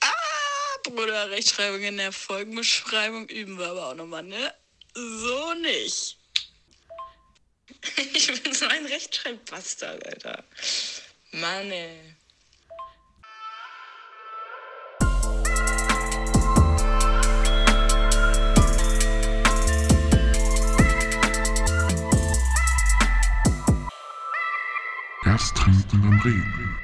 Ah, 0.00 0.78
Bruder, 0.84 1.30
Rechtschreibung 1.30 1.82
in 1.82 1.96
der 1.96 2.12
Folgenbeschreibung 2.12 3.28
üben 3.28 3.58
wir 3.58 3.68
aber 3.68 3.90
auch 3.90 3.94
nochmal, 3.94 4.22
ne? 4.22 4.54
So 4.94 5.54
nicht. 5.54 6.18
Ich 8.14 8.42
bin 8.42 8.54
so 8.54 8.66
ein 8.66 8.86
Rechtschreibbastard, 8.86 10.06
Alter. 10.06 10.44
Mann, 11.32 11.70
ey. 11.70 12.14
Erst 25.32 25.56
trinken, 25.56 26.02
dann 26.02 26.20
reden. 26.20 26.81